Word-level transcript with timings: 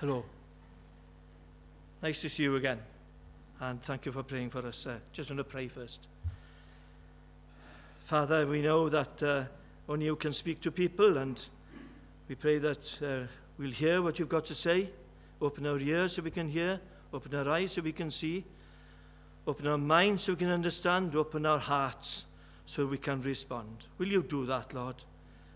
Hello. 0.00 0.24
Nice 2.02 2.22
to 2.22 2.30
see 2.30 2.44
you 2.44 2.56
again. 2.56 2.78
And 3.60 3.82
thank 3.82 4.06
you 4.06 4.12
for 4.12 4.22
praying 4.22 4.48
for 4.48 4.66
us. 4.66 4.86
Uh, 4.86 4.94
just 5.12 5.28
want 5.28 5.36
to 5.36 5.44
pray 5.44 5.68
first. 5.68 6.08
Father, 8.04 8.46
we 8.46 8.62
know 8.62 8.88
that 8.88 9.22
uh, 9.22 9.44
only 9.90 10.06
you 10.06 10.16
can 10.16 10.32
speak 10.32 10.62
to 10.62 10.70
people, 10.70 11.18
and 11.18 11.44
we 12.30 12.34
pray 12.34 12.56
that 12.56 12.98
uh, 13.02 13.26
we'll 13.58 13.72
hear 13.72 14.00
what 14.00 14.18
you've 14.18 14.30
got 14.30 14.46
to 14.46 14.54
say. 14.54 14.88
Open 15.38 15.66
our 15.66 15.78
ears 15.78 16.14
so 16.14 16.22
we 16.22 16.30
can 16.30 16.48
hear, 16.48 16.80
open 17.12 17.34
our 17.34 17.50
eyes 17.50 17.72
so 17.72 17.82
we 17.82 17.92
can 17.92 18.10
see, 18.10 18.42
open 19.46 19.66
our 19.66 19.76
minds 19.76 20.22
so 20.22 20.32
we 20.32 20.38
can 20.38 20.50
understand, 20.50 21.14
open 21.14 21.44
our 21.44 21.58
hearts 21.58 22.24
so 22.64 22.86
we 22.86 22.96
can 22.96 23.20
respond. 23.20 23.84
Will 23.98 24.08
you 24.08 24.22
do 24.22 24.46
that, 24.46 24.72
Lord? 24.72 24.96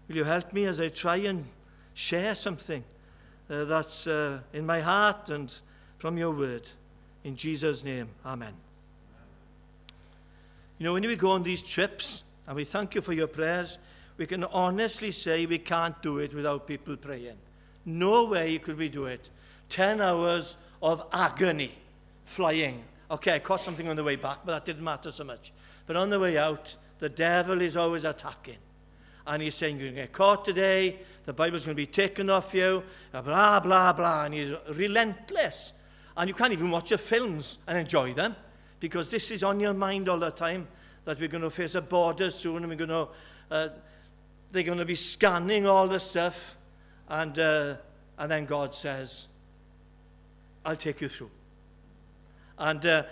Will 0.06 0.16
you 0.16 0.24
help 0.24 0.52
me 0.52 0.66
as 0.66 0.80
I 0.80 0.88
try 0.88 1.16
and 1.16 1.46
share 1.94 2.34
something 2.34 2.84
uh, 3.50 3.64
that's 3.64 4.06
uh, 4.06 4.40
in 4.52 4.66
my 4.66 4.80
heart 4.80 5.30
and 5.30 5.52
from 5.98 6.18
your 6.18 6.30
word? 6.30 6.68
In 7.24 7.36
Jesus' 7.36 7.82
name, 7.84 8.08
amen. 8.24 8.54
You 10.78 10.84
know, 10.84 10.92
when 10.94 11.06
we 11.06 11.16
go 11.16 11.30
on 11.30 11.42
these 11.42 11.62
trips, 11.62 12.22
and 12.46 12.56
we 12.56 12.64
thank 12.64 12.94
you 12.94 13.00
for 13.00 13.12
your 13.12 13.26
prayers, 13.26 13.78
we 14.16 14.26
can 14.26 14.44
honestly 14.44 15.10
say 15.10 15.46
we 15.46 15.58
can't 15.58 16.00
do 16.02 16.18
it 16.18 16.34
without 16.34 16.66
people 16.66 16.96
praying. 16.96 17.36
No 17.84 18.24
way 18.24 18.58
could 18.58 18.76
we 18.76 18.88
do 18.88 19.06
it. 19.06 19.30
10 19.68 20.00
hours 20.00 20.56
of 20.82 21.06
agony 21.12 21.72
flying. 22.24 22.82
Okay, 23.10 23.34
I 23.34 23.38
caught 23.38 23.60
something 23.60 23.88
on 23.88 23.96
the 23.96 24.04
way 24.04 24.16
back, 24.16 24.38
but 24.44 24.52
that 24.52 24.64
didn't 24.64 24.84
matter 24.84 25.10
so 25.10 25.24
much. 25.24 25.52
But 25.86 25.96
on 25.96 26.10
the 26.10 26.20
way 26.20 26.38
out, 26.38 26.76
the 26.98 27.08
devil 27.08 27.60
is 27.60 27.76
always 27.76 28.04
attacking. 28.04 28.56
and 29.26 29.42
he's 29.42 29.54
saying, 29.54 29.76
You're 29.76 29.86
going 29.86 29.96
to 29.96 30.02
get 30.02 30.12
caught 30.12 30.44
today, 30.44 30.98
the 31.24 31.32
Bible's 31.32 31.64
going 31.64 31.76
to 31.76 31.82
be 31.82 31.86
taken 31.86 32.28
off 32.28 32.54
you, 32.54 32.82
blah, 33.12 33.60
blah, 33.60 33.92
blah. 33.92 34.24
And 34.24 34.34
he's 34.34 34.52
relentless. 34.70 35.72
And 36.16 36.28
you 36.28 36.34
can't 36.34 36.52
even 36.52 36.70
watch 36.70 36.90
the 36.90 36.98
films 36.98 37.58
and 37.66 37.78
enjoy 37.78 38.12
them 38.12 38.36
because 38.78 39.08
this 39.08 39.30
is 39.30 39.42
on 39.42 39.58
your 39.58 39.74
mind 39.74 40.08
all 40.08 40.18
the 40.18 40.30
time 40.30 40.68
that 41.04 41.18
we're 41.18 41.28
going 41.28 41.42
to 41.42 41.50
face 41.50 41.74
a 41.74 41.80
border 41.80 42.30
soon 42.30 42.58
and 42.58 42.68
we're 42.68 42.76
going 42.76 42.90
to, 42.90 43.08
uh, 43.50 43.68
they're 44.52 44.62
going 44.62 44.78
to 44.78 44.84
be 44.84 44.94
scanning 44.94 45.66
all 45.66 45.88
the 45.88 45.98
stuff. 45.98 46.56
And, 47.08 47.38
uh, 47.38 47.76
and 48.18 48.30
then 48.30 48.44
God 48.44 48.74
says, 48.74 49.28
I'll 50.64 50.76
take 50.76 51.00
you 51.00 51.08
through. 51.08 51.30
And 52.58 52.84
uh, 52.86 53.02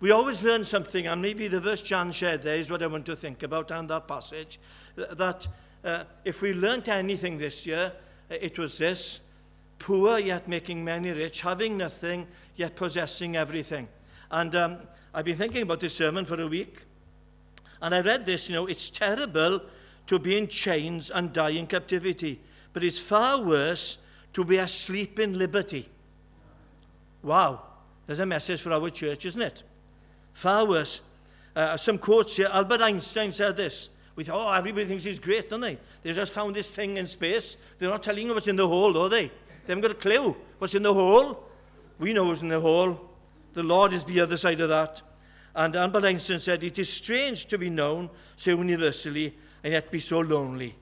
we 0.00 0.10
always 0.10 0.42
learn 0.42 0.64
something, 0.64 1.06
and 1.06 1.20
maybe 1.20 1.48
the 1.48 1.60
verse 1.60 1.82
Jan 1.82 2.12
shared 2.12 2.42
there 2.42 2.56
is 2.56 2.70
what 2.70 2.82
I 2.82 2.86
want 2.86 3.06
to 3.06 3.16
think 3.16 3.42
about 3.42 3.70
and 3.70 3.88
that 3.90 4.08
passage, 4.08 4.58
that 4.96 5.46
Uh, 5.84 6.04
if 6.24 6.42
we 6.42 6.52
learnt 6.52 6.88
anything 6.88 7.38
this 7.38 7.66
year, 7.66 7.92
uh, 8.30 8.34
it 8.40 8.58
was 8.58 8.78
this 8.78 9.20
poor 9.78 10.18
yet 10.18 10.46
making 10.46 10.84
many 10.84 11.10
rich, 11.10 11.40
having 11.40 11.76
nothing 11.76 12.26
yet 12.56 12.76
possessing 12.76 13.36
everything. 13.36 13.88
And 14.30 14.54
um, 14.54 14.78
I've 15.12 15.24
been 15.24 15.36
thinking 15.36 15.62
about 15.62 15.80
this 15.80 15.96
sermon 15.96 16.24
for 16.24 16.40
a 16.40 16.46
week. 16.46 16.84
And 17.80 17.94
I 17.94 18.00
read 18.00 18.24
this, 18.24 18.48
you 18.48 18.54
know, 18.54 18.66
it's 18.66 18.90
terrible 18.90 19.60
to 20.06 20.18
be 20.18 20.38
in 20.38 20.46
chains 20.46 21.10
and 21.10 21.32
die 21.32 21.50
in 21.50 21.66
captivity, 21.66 22.40
but 22.72 22.84
it's 22.84 22.98
far 22.98 23.42
worse 23.42 23.98
to 24.32 24.44
be 24.44 24.56
asleep 24.58 25.18
in 25.18 25.36
liberty. 25.36 25.88
Wow, 27.22 27.62
there's 28.06 28.20
a 28.20 28.26
message 28.26 28.62
for 28.62 28.72
our 28.72 28.90
church, 28.90 29.26
isn't 29.26 29.42
it? 29.42 29.62
Far 30.32 30.64
worse. 30.64 31.00
Uh, 31.54 31.76
some 31.76 31.98
quotes 31.98 32.36
here. 32.36 32.48
Albert 32.50 32.82
Einstein 32.82 33.32
said 33.32 33.56
this 33.56 33.90
We 34.14 34.24
thought, 34.24 34.46
oh, 34.46 34.52
everybody 34.52 34.86
thinks 34.86 35.04
he's 35.04 35.18
great, 35.18 35.48
don't 35.48 35.60
they? 35.60 35.78
They 36.02 36.12
just 36.12 36.32
found 36.32 36.54
this 36.54 36.70
thing 36.70 36.98
in 36.98 37.06
space. 37.06 37.56
They're 37.78 37.88
not 37.88 38.02
telling 38.02 38.26
you 38.26 38.34
what's 38.34 38.48
in 38.48 38.56
the 38.56 38.68
hole, 38.68 38.96
are 38.98 39.08
they? 39.08 39.26
They 39.26 39.32
haven't 39.68 39.82
got 39.82 39.90
a 39.92 39.94
clue 39.94 40.36
what's 40.58 40.74
in 40.74 40.82
the 40.82 40.92
hole. 40.92 41.48
We 41.98 42.12
know 42.12 42.24
what's 42.24 42.42
in 42.42 42.48
the 42.48 42.60
hole. 42.60 43.00
The 43.54 43.62
Lord 43.62 43.92
is 43.92 44.04
the 44.04 44.20
other 44.20 44.36
side 44.36 44.60
of 44.60 44.68
that. 44.68 45.02
And 45.54 45.76
Albert 45.76 46.04
Einstein 46.04 46.40
said, 46.40 46.62
It 46.62 46.78
is 46.78 46.92
strange 46.92 47.46
to 47.46 47.58
be 47.58 47.70
known 47.70 48.10
so 48.36 48.50
universally 48.50 49.34
and 49.62 49.72
yet 49.72 49.90
be 49.90 50.00
so 50.00 50.20
lonely. 50.20 50.74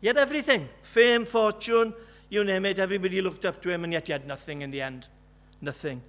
Yet 0.00 0.16
everything 0.16 0.68
fame, 0.82 1.24
fortune, 1.24 1.94
you 2.28 2.44
name 2.44 2.66
it, 2.66 2.78
everybody 2.78 3.20
looked 3.20 3.44
up 3.44 3.62
to 3.62 3.70
him, 3.70 3.84
and 3.84 3.92
yet 3.92 4.06
he 4.06 4.12
had 4.12 4.26
nothing 4.26 4.62
in 4.62 4.70
the 4.70 4.82
end. 4.82 5.06
Nothing. 5.60 6.02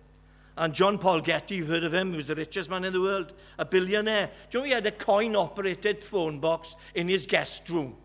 And 0.58 0.74
John 0.74 0.98
Paul 0.98 1.20
Getty, 1.20 1.56
you've 1.56 1.68
heard 1.68 1.84
of 1.84 1.94
him, 1.94 2.12
he 2.12 2.18
was 2.18 2.28
the 2.28 2.36
richest 2.36 2.70
man 2.70 2.86
in 2.86 2.94
the 2.94 3.02
world, 3.02 3.34
a 3.60 3.66
billionaire. 3.66 4.32
Do 4.50 4.58
you 4.58 4.62
know 4.62 4.66
he 4.68 4.74
had 4.74 4.86
a 4.86 4.92
coin-operated 4.92 6.04
phone 6.04 6.40
box 6.40 6.78
in 6.94 7.10
his 7.10 7.26
guest 7.26 7.68
room? 7.70 7.96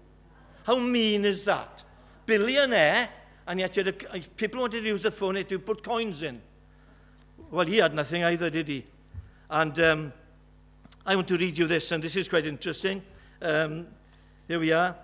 How 0.64 0.78
mean 0.78 1.24
is 1.24 1.44
that? 1.44 1.84
Billionaire, 2.26 3.08
and 3.46 3.60
yet 3.60 3.76
a, 3.78 4.16
if 4.16 4.36
people 4.36 4.60
wanted 4.60 4.80
to 4.80 4.86
use 4.86 5.02
the 5.02 5.10
phone, 5.12 5.34
they 5.34 5.44
would 5.44 5.64
put 5.64 5.84
coins 5.84 6.22
in. 6.22 6.42
Well, 7.50 7.66
he 7.66 7.78
had 7.78 7.94
nothing 7.94 8.24
either, 8.24 8.50
did 8.50 8.68
he? 8.68 8.84
And 9.48 9.78
um, 9.80 10.12
I 11.06 11.14
want 11.14 11.28
to 11.28 11.36
read 11.36 11.56
you 11.56 11.66
this, 11.66 11.92
and 11.92 12.02
this 12.02 12.16
is 12.16 12.28
quite 12.28 12.46
interesting. 12.46 13.02
Um, 13.40 13.86
here 14.48 14.58
we 14.58 14.72
are. 14.72 14.96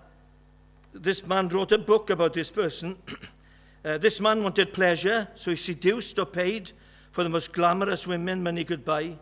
This 0.93 1.25
man 1.27 1.49
wrote 1.49 1.73
a 1.73 1.79
book 1.79 2.11
about 2.11 2.33
this 2.33 2.51
person. 2.51 2.97
uh, 3.85 3.99
this 3.99 4.21
man 4.21 4.43
wanted 4.43 4.73
pleasure, 4.73 5.29
so 5.37 5.53
he 5.53 5.57
seduced 5.57 6.19
or 6.19 6.27
paid 6.27 6.73
for 7.17 7.25
the 7.25 7.31
most 7.31 7.55
glamorous 7.55 8.07
women 8.07 8.43
money 8.43 8.63
could 8.63 8.85
buy. 8.85 9.17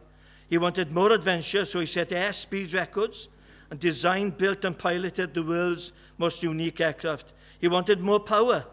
He 0.48 0.58
wanted 0.58 0.90
more 0.90 1.12
adventure, 1.12 1.64
so 1.64 1.78
he 1.78 1.86
set 1.86 2.08
airspeed 2.08 2.74
records 2.74 3.28
and 3.70 3.78
designed, 3.78 4.36
built 4.36 4.64
and 4.64 4.76
piloted 4.76 5.32
the 5.32 5.44
world's 5.44 5.92
most 6.18 6.42
unique 6.42 6.80
aircraft. 6.80 7.32
He 7.60 7.68
wanted 7.68 8.00
more 8.00 8.18
power, 8.18 8.64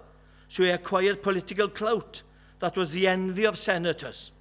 so 0.47 0.63
he 0.63 0.71
acquired 0.71 1.21
political 1.21 1.67
clout 1.67 2.23
that 2.61 2.75
was 2.75 2.89
the 2.89 3.07
envy 3.07 3.43
of 3.43 3.59
senators. 3.59 4.31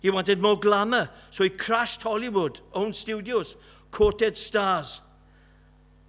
He 0.00 0.10
wanted 0.10 0.42
more 0.42 0.58
glamour, 0.58 1.10
so 1.30 1.44
he 1.44 1.50
crashed 1.50 2.02
Hollywood, 2.02 2.58
owned 2.72 2.96
studios, 2.96 3.54
courted 3.92 4.36
stars. 4.36 5.00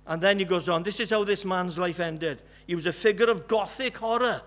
And 0.07 0.19
then 0.19 0.39
he 0.39 0.45
goes 0.45 0.67
on, 0.67 0.81
this 0.81 0.99
is 0.99 1.11
how 1.11 1.25
this 1.25 1.45
man's 1.45 1.77
life 1.77 1.99
ended. 1.99 2.41
He 2.65 2.73
was 2.73 2.87
a 2.87 2.91
figure 2.91 3.29
of 3.29 3.47
gothic 3.47 3.99
horror, 3.99 4.41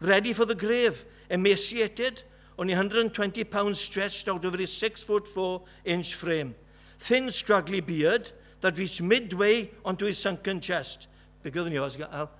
ready 0.00 0.32
for 0.32 0.44
the 0.44 0.54
grave, 0.54 1.04
emaciated, 1.28 2.22
only 2.58 2.74
120 2.74 3.44
pounds 3.44 3.78
stretched 3.78 4.28
out 4.28 4.44
over 4.44 4.56
his 4.56 4.72
six 4.72 5.02
foot 5.02 5.28
four 5.28 5.62
inch 5.84 6.14
frame. 6.14 6.56
Thin, 6.98 7.30
scraggly 7.30 7.80
beard 7.80 8.32
that 8.60 8.76
reached 8.76 9.00
midway 9.00 9.70
onto 9.84 10.06
his 10.06 10.18
sunken 10.18 10.60
chest. 10.60 11.06
Bigger 11.42 11.62
than 11.62 11.72
yours, 11.72 11.96
Al. 12.00 12.30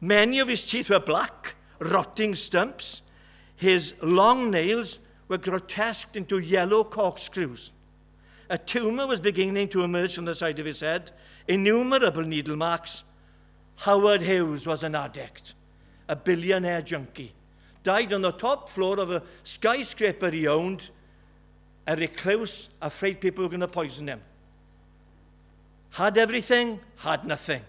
Many 0.00 0.40
of 0.40 0.48
his 0.48 0.64
teeth 0.64 0.90
were 0.90 1.00
black, 1.00 1.54
rotting 1.78 2.34
stumps. 2.34 3.02
His 3.56 3.94
long 4.02 4.50
nails 4.50 4.98
were 5.28 5.38
grotesqued 5.38 6.16
into 6.16 6.38
yellow 6.38 6.84
corkscrews. 6.84 7.70
A 8.50 8.58
tumour 8.58 9.06
was 9.06 9.20
beginning 9.20 9.68
to 9.68 9.82
emerge 9.82 10.14
from 10.14 10.26
the 10.26 10.34
side 10.34 10.58
of 10.58 10.66
his 10.66 10.80
head, 10.80 11.10
innumerable 11.48 12.22
needle 12.22 12.56
marks. 12.56 13.04
Howard 13.76 14.20
Hughes 14.20 14.66
was 14.66 14.82
an 14.82 14.94
addict, 14.94 15.54
a 16.08 16.16
billionaire 16.16 16.82
junkie 16.82 17.32
died 17.82 18.12
on 18.12 18.22
the 18.22 18.32
top 18.32 18.68
floor 18.68 18.98
of 19.00 19.10
a 19.10 19.22
skyscraper 19.44 20.30
he 20.30 20.46
owned, 20.46 20.90
a 21.86 21.96
recluse, 21.96 22.68
afraid 22.80 23.20
people 23.20 23.44
were 23.44 23.50
going 23.50 23.60
to 23.60 23.68
poison 23.68 24.08
him. 24.08 24.20
Had 25.90 26.16
everything, 26.16 26.80
had 26.96 27.26
nothing. 27.26 27.62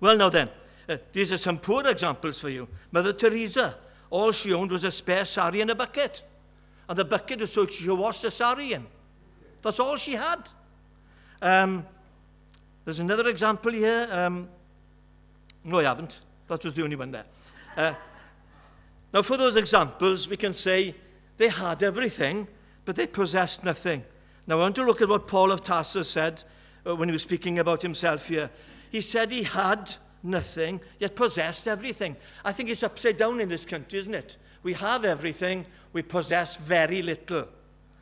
Well, 0.00 0.16
now 0.16 0.30
then, 0.30 0.48
uh, 0.88 0.96
these 1.12 1.32
are 1.32 1.36
some 1.36 1.58
poor 1.58 1.86
examples 1.86 2.40
for 2.40 2.48
you. 2.48 2.66
Mother 2.90 3.12
Teresa, 3.12 3.76
all 4.08 4.32
she 4.32 4.52
owned 4.52 4.72
was 4.72 4.84
a 4.84 4.90
spare 4.90 5.24
sari 5.24 5.60
and 5.60 5.70
a 5.70 5.74
bucket. 5.74 6.22
And 6.88 6.98
the 6.98 7.04
bucket 7.04 7.40
was 7.40 7.52
so 7.52 7.66
she 7.66 7.84
could 7.84 7.98
wash 7.98 8.22
the 8.22 8.30
sari 8.30 8.72
in. 8.72 8.86
That's 9.62 9.78
all 9.78 9.96
she 9.96 10.12
had. 10.12 10.48
Um, 11.42 11.86
there's 12.84 12.98
another 12.98 13.28
example 13.28 13.72
here. 13.72 14.08
Um, 14.10 14.48
no, 15.62 15.78
I 15.78 15.84
haven't. 15.84 16.20
That 16.48 16.64
was 16.64 16.74
the 16.74 16.82
only 16.82 16.96
one 16.96 17.10
there. 17.10 17.24
Uh, 17.76 17.94
Now, 19.12 19.22
for 19.22 19.36
those 19.36 19.56
examples, 19.56 20.28
we 20.28 20.36
can 20.36 20.52
say 20.52 20.94
they 21.36 21.48
had 21.48 21.82
everything, 21.82 22.46
but 22.84 22.96
they 22.96 23.06
possessed 23.06 23.64
nothing. 23.64 24.04
Now, 24.46 24.56
I 24.56 24.60
want 24.60 24.76
to 24.76 24.84
look 24.84 25.00
at 25.00 25.08
what 25.08 25.26
Paul 25.26 25.52
of 25.52 25.62
Tarsus 25.62 26.08
said 26.08 26.42
uh, 26.86 26.94
when 26.94 27.08
he 27.08 27.12
was 27.12 27.22
speaking 27.22 27.58
about 27.58 27.82
himself 27.82 28.28
here. 28.28 28.50
He 28.90 29.00
said 29.00 29.30
he 29.30 29.42
had 29.42 29.94
nothing, 30.22 30.80
yet 30.98 31.16
possessed 31.16 31.66
everything. 31.66 32.16
I 32.44 32.52
think 32.52 32.68
it's 32.68 32.82
upside 32.82 33.16
down 33.16 33.40
in 33.40 33.48
this 33.48 33.64
country, 33.64 33.98
isn't 33.98 34.14
it? 34.14 34.36
We 34.62 34.74
have 34.74 35.04
everything, 35.04 35.66
we 35.92 36.02
possess 36.02 36.56
very 36.56 37.02
little 37.02 37.48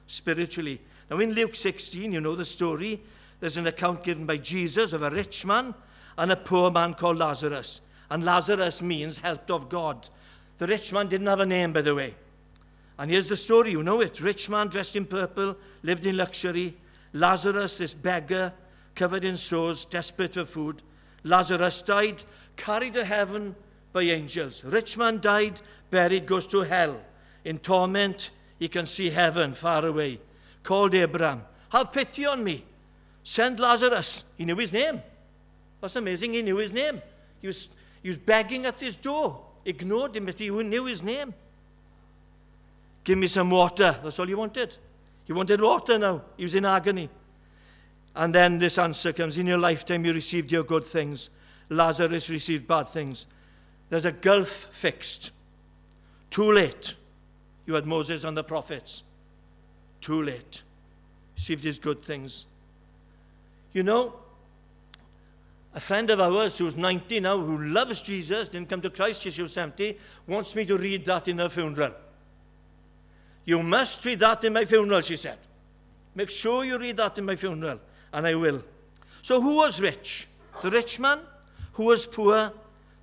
spiritually. 0.06 0.80
Now, 1.10 1.18
in 1.18 1.32
Luke 1.32 1.54
16, 1.54 2.12
you 2.12 2.20
know 2.20 2.34
the 2.34 2.44
story, 2.44 3.00
there's 3.40 3.56
an 3.56 3.66
account 3.66 4.04
given 4.04 4.26
by 4.26 4.38
Jesus 4.38 4.92
of 4.92 5.02
a 5.02 5.10
rich 5.10 5.46
man 5.46 5.74
and 6.16 6.32
a 6.32 6.36
poor 6.36 6.70
man 6.70 6.94
called 6.94 7.18
Lazarus. 7.18 7.80
And 8.10 8.24
Lazarus 8.24 8.82
means 8.82 9.18
helped 9.18 9.50
of 9.50 9.68
God. 9.68 10.08
The 10.58 10.66
rich 10.66 10.92
man 10.92 11.06
didn't 11.06 11.26
have 11.28 11.40
a 11.40 11.46
name, 11.46 11.72
by 11.72 11.82
the 11.82 11.94
way. 11.94 12.14
And 12.98 13.10
here's 13.10 13.28
the 13.28 13.36
story, 13.36 13.70
you 13.70 13.82
know 13.82 14.00
it. 14.00 14.20
Rich 14.20 14.50
man 14.50 14.68
dressed 14.68 14.96
in 14.96 15.06
purple, 15.06 15.56
lived 15.84 16.04
in 16.04 16.16
luxury. 16.16 16.76
Lazarus, 17.12 17.78
this 17.78 17.94
beggar, 17.94 18.52
covered 18.96 19.24
in 19.24 19.36
sores, 19.36 19.84
desperate 19.84 20.34
for 20.34 20.44
food. 20.44 20.82
Lazarus 21.22 21.80
died, 21.82 22.24
carried 22.56 22.94
to 22.94 23.04
heaven 23.04 23.54
by 23.92 24.02
angels. 24.02 24.64
Rich 24.64 24.98
man 24.98 25.20
died, 25.20 25.60
buried, 25.90 26.26
goes 26.26 26.46
to 26.48 26.62
hell. 26.62 27.00
In 27.44 27.58
torment, 27.58 28.30
he 28.58 28.68
can 28.68 28.84
see 28.84 29.10
heaven 29.10 29.54
far 29.54 29.86
away. 29.86 30.20
Called 30.64 30.94
Abraham, 30.94 31.42
Have 31.70 31.92
pity 31.92 32.26
on 32.26 32.42
me. 32.42 32.64
Send 33.22 33.60
Lazarus. 33.60 34.24
He 34.36 34.44
knew 34.44 34.56
his 34.56 34.72
name. 34.72 35.00
That's 35.80 35.96
amazing. 35.96 36.32
He 36.32 36.42
knew 36.42 36.56
his 36.56 36.72
name. 36.72 37.00
He 37.40 37.46
was, 37.46 37.68
he 38.02 38.08
was 38.08 38.18
begging 38.18 38.66
at 38.66 38.80
his 38.80 38.96
door. 38.96 39.44
Ignored 39.68 40.16
him, 40.16 40.24
but 40.24 40.38
he 40.38 40.48
knew 40.48 40.86
his 40.86 41.02
er 41.02 41.04
name. 41.04 41.34
Give 43.04 43.18
me 43.18 43.26
some 43.26 43.50
water. 43.50 43.98
That's 44.02 44.18
all 44.18 44.26
he 44.26 44.34
wanted. 44.34 44.74
He 45.26 45.34
wanted 45.34 45.60
water 45.60 45.98
now. 45.98 46.22
He 46.38 46.44
was 46.44 46.54
in 46.54 46.64
agony. 46.64 47.10
And 48.16 48.34
then 48.34 48.58
this 48.58 48.78
answer 48.78 49.12
comes 49.12 49.36
In 49.36 49.46
your 49.46 49.58
lifetime, 49.58 50.06
you 50.06 50.14
received 50.14 50.50
your 50.50 50.62
good 50.62 50.86
things. 50.86 51.28
Lazarus 51.68 52.30
received 52.30 52.66
bad 52.66 52.88
things. 52.88 53.26
There's 53.90 54.06
a 54.06 54.12
gulf 54.12 54.68
fixed. 54.70 55.32
Too 56.30 56.50
late. 56.50 56.94
You 57.66 57.74
had 57.74 57.84
Moses 57.84 58.24
and 58.24 58.34
the 58.34 58.44
prophets. 58.44 59.02
Too 60.00 60.22
late. 60.22 60.62
Received 61.36 61.62
his 61.62 61.78
good 61.78 62.02
things. 62.02 62.46
You 63.74 63.82
know, 63.82 64.14
a 65.78 65.80
friend 65.80 66.10
of 66.10 66.18
ours 66.18 66.58
who's 66.58 66.74
90 66.74 67.20
now, 67.20 67.38
who 67.38 67.62
loves 67.66 68.00
Jesus, 68.00 68.48
didn't 68.48 68.68
come 68.68 68.80
to 68.80 68.90
Christ 68.90 69.22
she 69.22 69.40
was 69.40 69.52
70, 69.52 69.96
wants 70.26 70.56
me 70.56 70.64
to 70.64 70.76
read 70.76 71.04
that 71.04 71.28
in 71.28 71.38
her 71.38 71.48
funeral. 71.48 71.92
You 73.44 73.62
must 73.62 74.04
read 74.04 74.18
that 74.18 74.42
in 74.42 74.54
my 74.54 74.64
funeral, 74.64 75.02
she 75.02 75.14
said. 75.14 75.38
Make 76.16 76.30
sure 76.30 76.64
you 76.64 76.80
read 76.80 76.96
that 76.96 77.16
in 77.18 77.24
my 77.24 77.36
funeral, 77.36 77.78
and 78.12 78.26
I 78.26 78.34
will. 78.34 78.64
So, 79.22 79.40
who 79.40 79.58
was 79.58 79.80
rich? 79.80 80.26
The 80.62 80.70
rich 80.72 80.98
man? 80.98 81.20
Who 81.74 81.84
was 81.84 82.06
poor? 82.06 82.52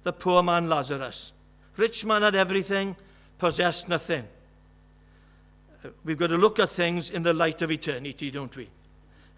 The 0.03 0.11
poor 0.11 0.43
man 0.43 0.67
Lazarus. 0.67 1.31
Rich 1.77 2.03
man 2.03 2.23
had 2.23 2.35
everything, 2.35 2.97
possessed 3.37 3.87
nothing. 3.87 4.27
Uh, 5.81 5.91
we've 6.03 6.17
got 6.17 6.27
to 6.27 6.37
look 6.37 6.59
at 6.59 6.71
things 6.71 7.09
in 7.09 7.23
the 7.23 7.33
light 7.33 7.61
of 7.61 7.71
eternity, 7.71 8.31
don't 8.31 8.53
we? 8.53 8.67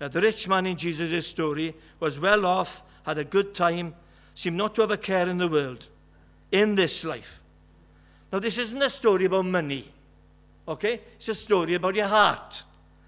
Uh, 0.01 0.07
the 0.07 0.21
rich 0.21 0.47
man 0.47 0.65
in 0.65 0.75
Jesus' 0.75 1.27
story 1.27 1.75
was 1.99 2.19
well 2.19 2.43
off, 2.43 2.83
had 3.07 3.18
a 3.18 3.24
good 3.24 3.56
time, 3.56 3.95
seemed 4.36 4.57
not 4.57 4.75
to 4.75 4.81
have 4.81 4.92
a 4.92 4.98
care 4.98 5.27
in 5.27 5.38
the 5.38 5.48
world, 5.48 5.88
in 6.51 6.75
this 6.75 7.06
life. 7.06 7.42
Now, 8.31 8.39
this 8.39 8.57
isn't 8.57 8.81
a 8.81 8.89
story 8.89 9.25
about 9.25 9.45
money, 9.45 9.89
okay? 10.68 11.00
It's 11.15 11.30
a 11.30 11.33
story 11.33 11.75
about 11.75 11.95
your 11.95 12.07
heart. 12.07 12.65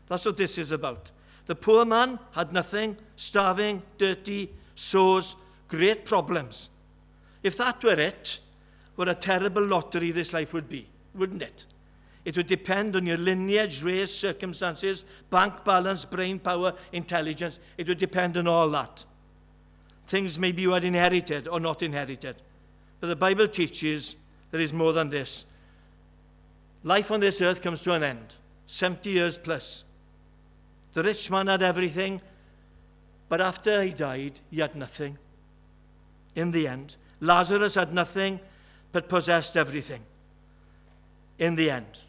That's 0.07 0.25
what 0.25 0.37
this 0.37 0.57
is 0.57 0.71
about. 0.71 1.11
The 1.47 1.55
poor 1.55 1.83
man 1.83 2.17
had 2.31 2.53
nothing, 2.53 2.95
starving, 3.17 3.83
dirty, 3.97 4.49
sores, 4.73 5.35
great 5.67 6.05
problems. 6.05 6.69
If 7.43 7.57
that 7.57 7.83
were 7.83 7.99
it, 7.99 8.39
what 8.95 9.09
a 9.09 9.15
terrible 9.15 9.65
lottery 9.65 10.11
this 10.11 10.31
life 10.31 10.53
would 10.53 10.69
be, 10.69 10.87
wouldn't 11.13 11.41
it? 11.41 11.65
It 12.23 12.37
would 12.37 12.47
depend 12.47 12.95
on 12.95 13.05
your 13.05 13.17
lineage, 13.17 13.83
race, 13.83 14.15
circumstances, 14.15 15.03
bank 15.29 15.65
balance, 15.65 16.05
brain 16.05 16.39
power, 16.39 16.73
intelligence. 16.93 17.59
It 17.77 17.89
would 17.89 17.97
depend 17.97 18.37
on 18.37 18.47
all 18.47 18.69
that. 18.69 19.03
Things 20.09 20.39
maybe 20.39 20.63
you 20.63 20.71
had 20.71 20.83
inherited 20.83 21.47
or 21.47 21.59
not 21.59 21.83
inherited. 21.83 22.35
But 22.99 23.07
the 23.07 23.15
Bible 23.15 23.47
teaches 23.47 24.15
there 24.51 24.59
is 24.59 24.73
more 24.73 24.91
than 24.91 25.09
this. 25.09 25.45
Life 26.83 27.11
on 27.11 27.19
this 27.19 27.41
earth 27.41 27.61
comes 27.61 27.81
to 27.83 27.93
an 27.93 28.03
end, 28.03 28.33
70 28.65 29.09
years 29.09 29.37
plus. 29.37 29.83
The 30.93 31.03
rich 31.03 31.29
man 31.29 31.47
had 31.47 31.61
everything, 31.61 32.21
but 33.27 33.39
after 33.39 33.83
he 33.83 33.91
died, 33.91 34.39
he 34.49 34.59
had 34.59 34.75
nothing. 34.75 35.17
In 36.35 36.51
the 36.51 36.67
end, 36.67 36.95
Lazarus 37.21 37.75
had 37.75 37.93
nothing, 37.93 38.39
but 38.91 39.09
possessed 39.09 39.55
everything. 39.55 40.01
In 41.37 41.55
the 41.55 41.69
end, 41.69 41.99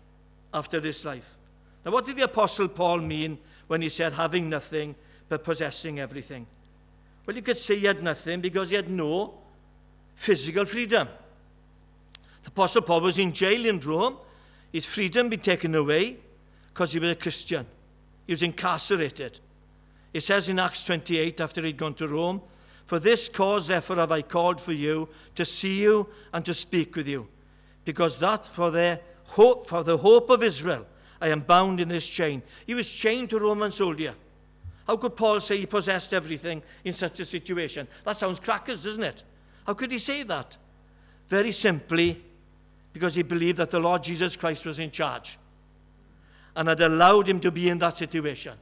after 0.54 0.80
this 0.80 1.04
life. 1.04 1.36
Now, 1.84 1.90
what 1.90 2.06
did 2.06 2.16
the 2.16 2.24
Apostle 2.24 2.68
Paul 2.68 2.98
mean 2.98 3.38
when 3.66 3.82
he 3.82 3.90
said 3.90 4.12
having 4.14 4.48
nothing, 4.48 4.94
but 5.28 5.44
possessing 5.44 6.00
everything? 6.00 6.46
Well, 7.26 7.36
you 7.36 7.42
could 7.42 7.58
say 7.58 7.78
he 7.78 7.86
had 7.86 8.02
nothing 8.02 8.40
because 8.40 8.70
he 8.70 8.76
had 8.76 8.88
no 8.88 9.34
physical 10.14 10.64
freedom. 10.64 11.08
The 12.42 12.48
Apostle 12.48 12.82
Paul 12.82 13.02
was 13.02 13.18
in 13.18 13.32
jail 13.32 13.66
in 13.66 13.80
Rome. 13.80 14.16
His 14.72 14.86
freedom 14.86 15.28
been 15.28 15.40
taken 15.40 15.74
away 15.74 16.16
because 16.68 16.92
he 16.92 16.98
was 16.98 17.10
a 17.10 17.16
Christian. 17.16 17.66
He 18.26 18.32
was 18.32 18.42
incarcerated. 18.42 19.40
It 20.12 20.22
says 20.22 20.48
in 20.48 20.58
Acts 20.58 20.84
28, 20.84 21.40
after 21.40 21.62
he'd 21.62 21.76
gone 21.76 21.94
to 21.94 22.08
Rome, 22.08 22.42
For 22.86 22.98
this 22.98 23.28
cause, 23.28 23.66
therefore, 23.68 23.96
have 23.96 24.12
I 24.12 24.22
called 24.22 24.60
for 24.60 24.72
you, 24.72 25.08
to 25.36 25.44
see 25.44 25.80
you 25.80 26.08
and 26.32 26.44
to 26.44 26.54
speak 26.54 26.96
with 26.96 27.06
you. 27.06 27.28
Because 27.84 28.18
that 28.18 28.46
for, 28.46 28.70
their 28.70 29.00
hope, 29.24 29.66
for 29.66 29.84
the 29.84 29.98
hope 29.98 30.30
of 30.30 30.42
Israel, 30.42 30.86
I 31.20 31.28
am 31.28 31.40
bound 31.40 31.80
in 31.80 31.88
this 31.88 32.08
chain. 32.08 32.42
He 32.66 32.74
was 32.74 32.90
chained 32.90 33.30
to 33.30 33.36
a 33.36 33.40
Roman 33.40 33.70
soldier. 33.70 34.14
How 34.90 34.96
could 34.96 35.14
Paul 35.14 35.38
say 35.38 35.56
he 35.56 35.66
possessed 35.66 36.12
everything 36.12 36.64
in 36.82 36.92
such 36.92 37.20
a 37.20 37.24
situation? 37.24 37.86
That 38.04 38.16
sounds 38.16 38.40
crackers, 38.40 38.82
doesn't 38.82 39.04
it? 39.04 39.22
How 39.64 39.74
could 39.74 39.92
he 39.92 40.00
say 40.00 40.24
that? 40.24 40.56
Very 41.28 41.52
simply, 41.52 42.20
because 42.92 43.14
he 43.14 43.22
believed 43.22 43.58
that 43.58 43.70
the 43.70 43.78
Lord 43.78 44.02
Jesus 44.02 44.34
Christ 44.34 44.66
was 44.66 44.80
in 44.80 44.90
charge 44.90 45.38
and 46.56 46.66
had 46.66 46.80
allowed 46.80 47.28
him 47.28 47.38
to 47.38 47.52
be 47.52 47.68
in 47.68 47.78
that 47.78 47.98
situation. 47.98 48.54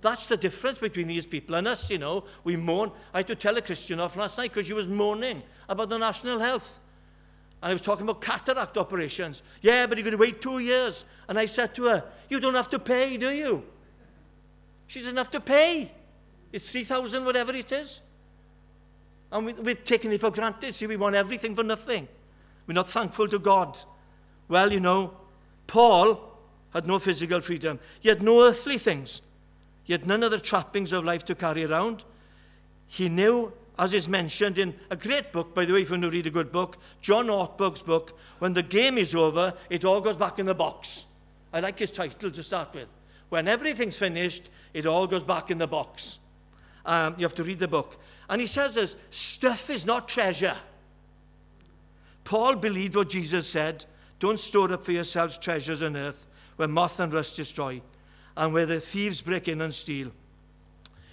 That's 0.00 0.26
the 0.26 0.36
difference 0.36 0.80
between 0.80 1.06
these 1.06 1.26
people 1.26 1.54
and 1.54 1.68
us, 1.68 1.90
you 1.90 1.98
know. 1.98 2.24
We 2.42 2.56
mourn. 2.56 2.90
I 3.14 3.18
had 3.18 3.28
to 3.28 3.36
tell 3.36 3.56
a 3.56 3.62
Christian 3.62 4.00
off 4.00 4.16
last 4.16 4.38
night 4.38 4.50
because 4.50 4.66
she 4.66 4.72
was 4.72 4.88
mourning 4.88 5.44
about 5.68 5.90
the 5.90 5.96
national 5.96 6.40
health. 6.40 6.80
And 7.62 7.70
I 7.70 7.72
was 7.72 7.82
talking 7.82 8.02
about 8.02 8.20
cataract 8.20 8.76
operations. 8.78 9.42
Yeah, 9.62 9.86
but 9.86 9.96
you're 9.96 10.02
going 10.02 10.10
to 10.10 10.18
wait 10.18 10.40
two 10.40 10.58
years. 10.58 11.04
And 11.28 11.38
I 11.38 11.46
said 11.46 11.72
to 11.76 11.84
her, 11.84 12.04
You 12.28 12.40
don't 12.40 12.54
have 12.54 12.70
to 12.70 12.80
pay, 12.80 13.16
do 13.16 13.30
you? 13.30 13.62
She 14.86 15.00
doesn't 15.00 15.16
have 15.16 15.30
to 15.30 15.40
pay. 15.40 15.90
It's 16.52 16.70
3,000, 16.70 17.24
whatever 17.24 17.54
it 17.54 17.72
is. 17.72 18.00
And 19.32 19.46
we, 19.46 19.52
we've 19.54 19.84
taken 19.84 20.12
it 20.12 20.20
for 20.20 20.30
granted. 20.30 20.74
See, 20.74 20.86
we 20.86 20.96
want 20.96 21.14
everything 21.14 21.54
for 21.54 21.64
nothing. 21.64 22.06
We're 22.66 22.74
not 22.74 22.88
thankful 22.88 23.28
to 23.28 23.38
God. 23.38 23.78
Well, 24.48 24.72
you 24.72 24.80
know, 24.80 25.12
Paul 25.66 26.38
had 26.72 26.86
no 26.86 26.98
physical 26.98 27.40
freedom. 27.40 27.78
He 28.00 28.08
had 28.08 28.22
no 28.22 28.42
earthly 28.42 28.78
things. 28.78 29.22
He 29.84 29.92
had 29.92 30.06
none 30.06 30.22
of 30.22 30.30
the 30.30 30.40
trappings 30.40 30.92
of 30.92 31.04
life 31.04 31.24
to 31.26 31.34
carry 31.34 31.64
around. 31.64 32.04
He 32.88 33.08
knew, 33.08 33.52
as 33.78 33.92
is 33.92 34.08
mentioned 34.08 34.58
in 34.58 34.74
a 34.90 34.96
great 34.96 35.32
book, 35.32 35.54
by 35.54 35.64
the 35.64 35.72
way, 35.72 35.82
if 35.82 35.88
you 35.88 35.94
want 35.94 36.02
to 36.02 36.10
read 36.10 36.26
a 36.26 36.30
good 36.30 36.52
book, 36.52 36.78
John 37.00 37.26
Ortberg's 37.26 37.82
book, 37.82 38.18
when 38.38 38.52
the 38.52 38.62
game 38.62 38.98
is 38.98 39.14
over, 39.14 39.54
it 39.70 39.84
all 39.84 40.00
goes 40.00 40.16
back 40.16 40.38
in 40.38 40.46
the 40.46 40.54
box. 40.54 41.06
I 41.52 41.60
like 41.60 41.78
his 41.78 41.90
title 41.90 42.30
to 42.30 42.42
start 42.42 42.74
with. 42.74 42.88
When 43.28 43.48
everything's 43.48 43.98
finished, 43.98 44.50
it 44.72 44.86
all 44.86 45.06
goes 45.06 45.24
back 45.24 45.50
in 45.50 45.58
the 45.58 45.66
box. 45.66 46.18
Um, 46.84 47.14
you 47.18 47.24
have 47.24 47.34
to 47.36 47.44
read 47.44 47.58
the 47.58 47.68
book. 47.68 48.00
And 48.28 48.40
he 48.40 48.46
says 48.46 48.74
this 48.74 48.96
stuff 49.10 49.70
is 49.70 49.84
not 49.84 50.08
treasure. 50.08 50.56
Paul 52.24 52.56
believed 52.56 52.96
what 52.96 53.08
Jesus 53.08 53.48
said 53.48 53.84
don't 54.18 54.40
store 54.40 54.72
up 54.72 54.84
for 54.84 54.92
yourselves 54.92 55.36
treasures 55.38 55.82
on 55.82 55.96
earth 55.96 56.26
where 56.56 56.68
moth 56.68 57.00
and 57.00 57.12
rust 57.12 57.36
destroy 57.36 57.80
and 58.36 58.52
where 58.52 58.66
the 58.66 58.80
thieves 58.80 59.20
break 59.20 59.48
in 59.48 59.60
and 59.60 59.72
steal. 59.72 60.10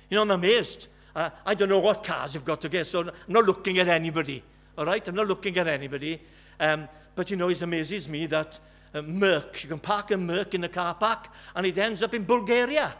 You 0.10 0.16
know, 0.16 0.22
I'm 0.22 0.32
amazed. 0.32 0.88
Uh, 1.16 1.30
I 1.46 1.54
don't 1.54 1.70
know 1.70 1.80
what 1.80 2.04
cars 2.04 2.34
you've 2.34 2.46
got 2.46 2.62
to 2.62 2.70
get, 2.70 2.88
so 2.88 3.02
I'm 3.02 3.12
not 3.28 3.46
looking 3.46 3.78
at 3.80 3.88
anybody. 3.88 4.44
All 4.78 4.86
right? 4.86 5.06
I'm 5.08 5.16
not 5.16 5.28
looking 5.28 5.58
at 5.58 5.68
anybody. 5.68 6.22
Um, 6.60 6.88
but 7.16 7.30
you 7.30 7.38
know, 7.38 7.50
it 7.50 7.62
amazes 7.62 8.10
me 8.10 8.26
that 8.28 8.60
Merc. 9.02 9.64
You 9.64 9.70
can 9.70 9.80
park 9.80 10.12
a 10.12 10.18
Merc 10.18 10.54
in 10.54 10.62
the 10.62 10.70
car 10.70 10.94
park 10.94 11.28
and 11.56 11.66
it 11.66 11.78
ends 11.78 12.04
up 12.04 12.14
in 12.14 12.24
Bulgaria 12.24 12.94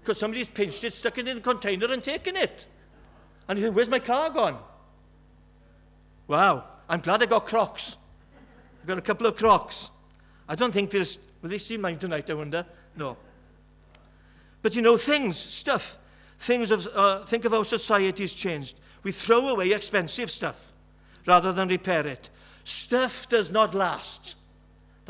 because 0.00 0.18
somebody's 0.18 0.48
pinched 0.48 0.84
it, 0.84 0.92
stuck 0.92 1.18
it 1.18 1.26
in 1.28 1.38
a 1.38 1.40
container 1.40 1.86
and 1.86 2.02
taken 2.02 2.36
it. 2.36 2.66
And 3.48 3.58
you 3.58 3.64
think, 3.64 3.76
where's 3.76 3.88
my 3.88 3.98
car 3.98 4.30
gone? 4.30 4.58
Wow, 6.28 6.64
I'm 6.88 7.00
glad 7.00 7.22
I 7.22 7.26
got 7.26 7.46
Crocs. 7.46 7.96
I've 8.80 8.86
got 8.86 8.98
a 8.98 9.02
couple 9.02 9.26
of 9.26 9.36
Crocs. 9.36 9.90
I 10.48 10.54
don't 10.54 10.72
think 10.72 10.90
there's, 10.90 11.18
will 11.42 11.50
they 11.50 11.58
see 11.58 11.76
mine 11.76 11.98
tonight, 11.98 12.30
I 12.30 12.34
wonder? 12.34 12.64
No. 12.96 13.16
But 14.62 14.74
you 14.74 14.82
know, 14.82 14.96
things, 14.96 15.38
stuff, 15.38 15.98
things 16.38 16.70
of, 16.70 16.86
uh, 16.94 17.24
think 17.24 17.44
of 17.44 17.52
how 17.52 17.62
society's 17.62 18.34
changed. 18.34 18.78
We 19.02 19.12
throw 19.12 19.48
away 19.48 19.72
expensive 19.72 20.30
stuff 20.30 20.72
rather 21.26 21.52
than 21.52 21.68
repair 21.68 22.06
it. 22.06 22.28
Stuff 22.64 23.28
does 23.28 23.50
not 23.50 23.74
last. 23.74 24.36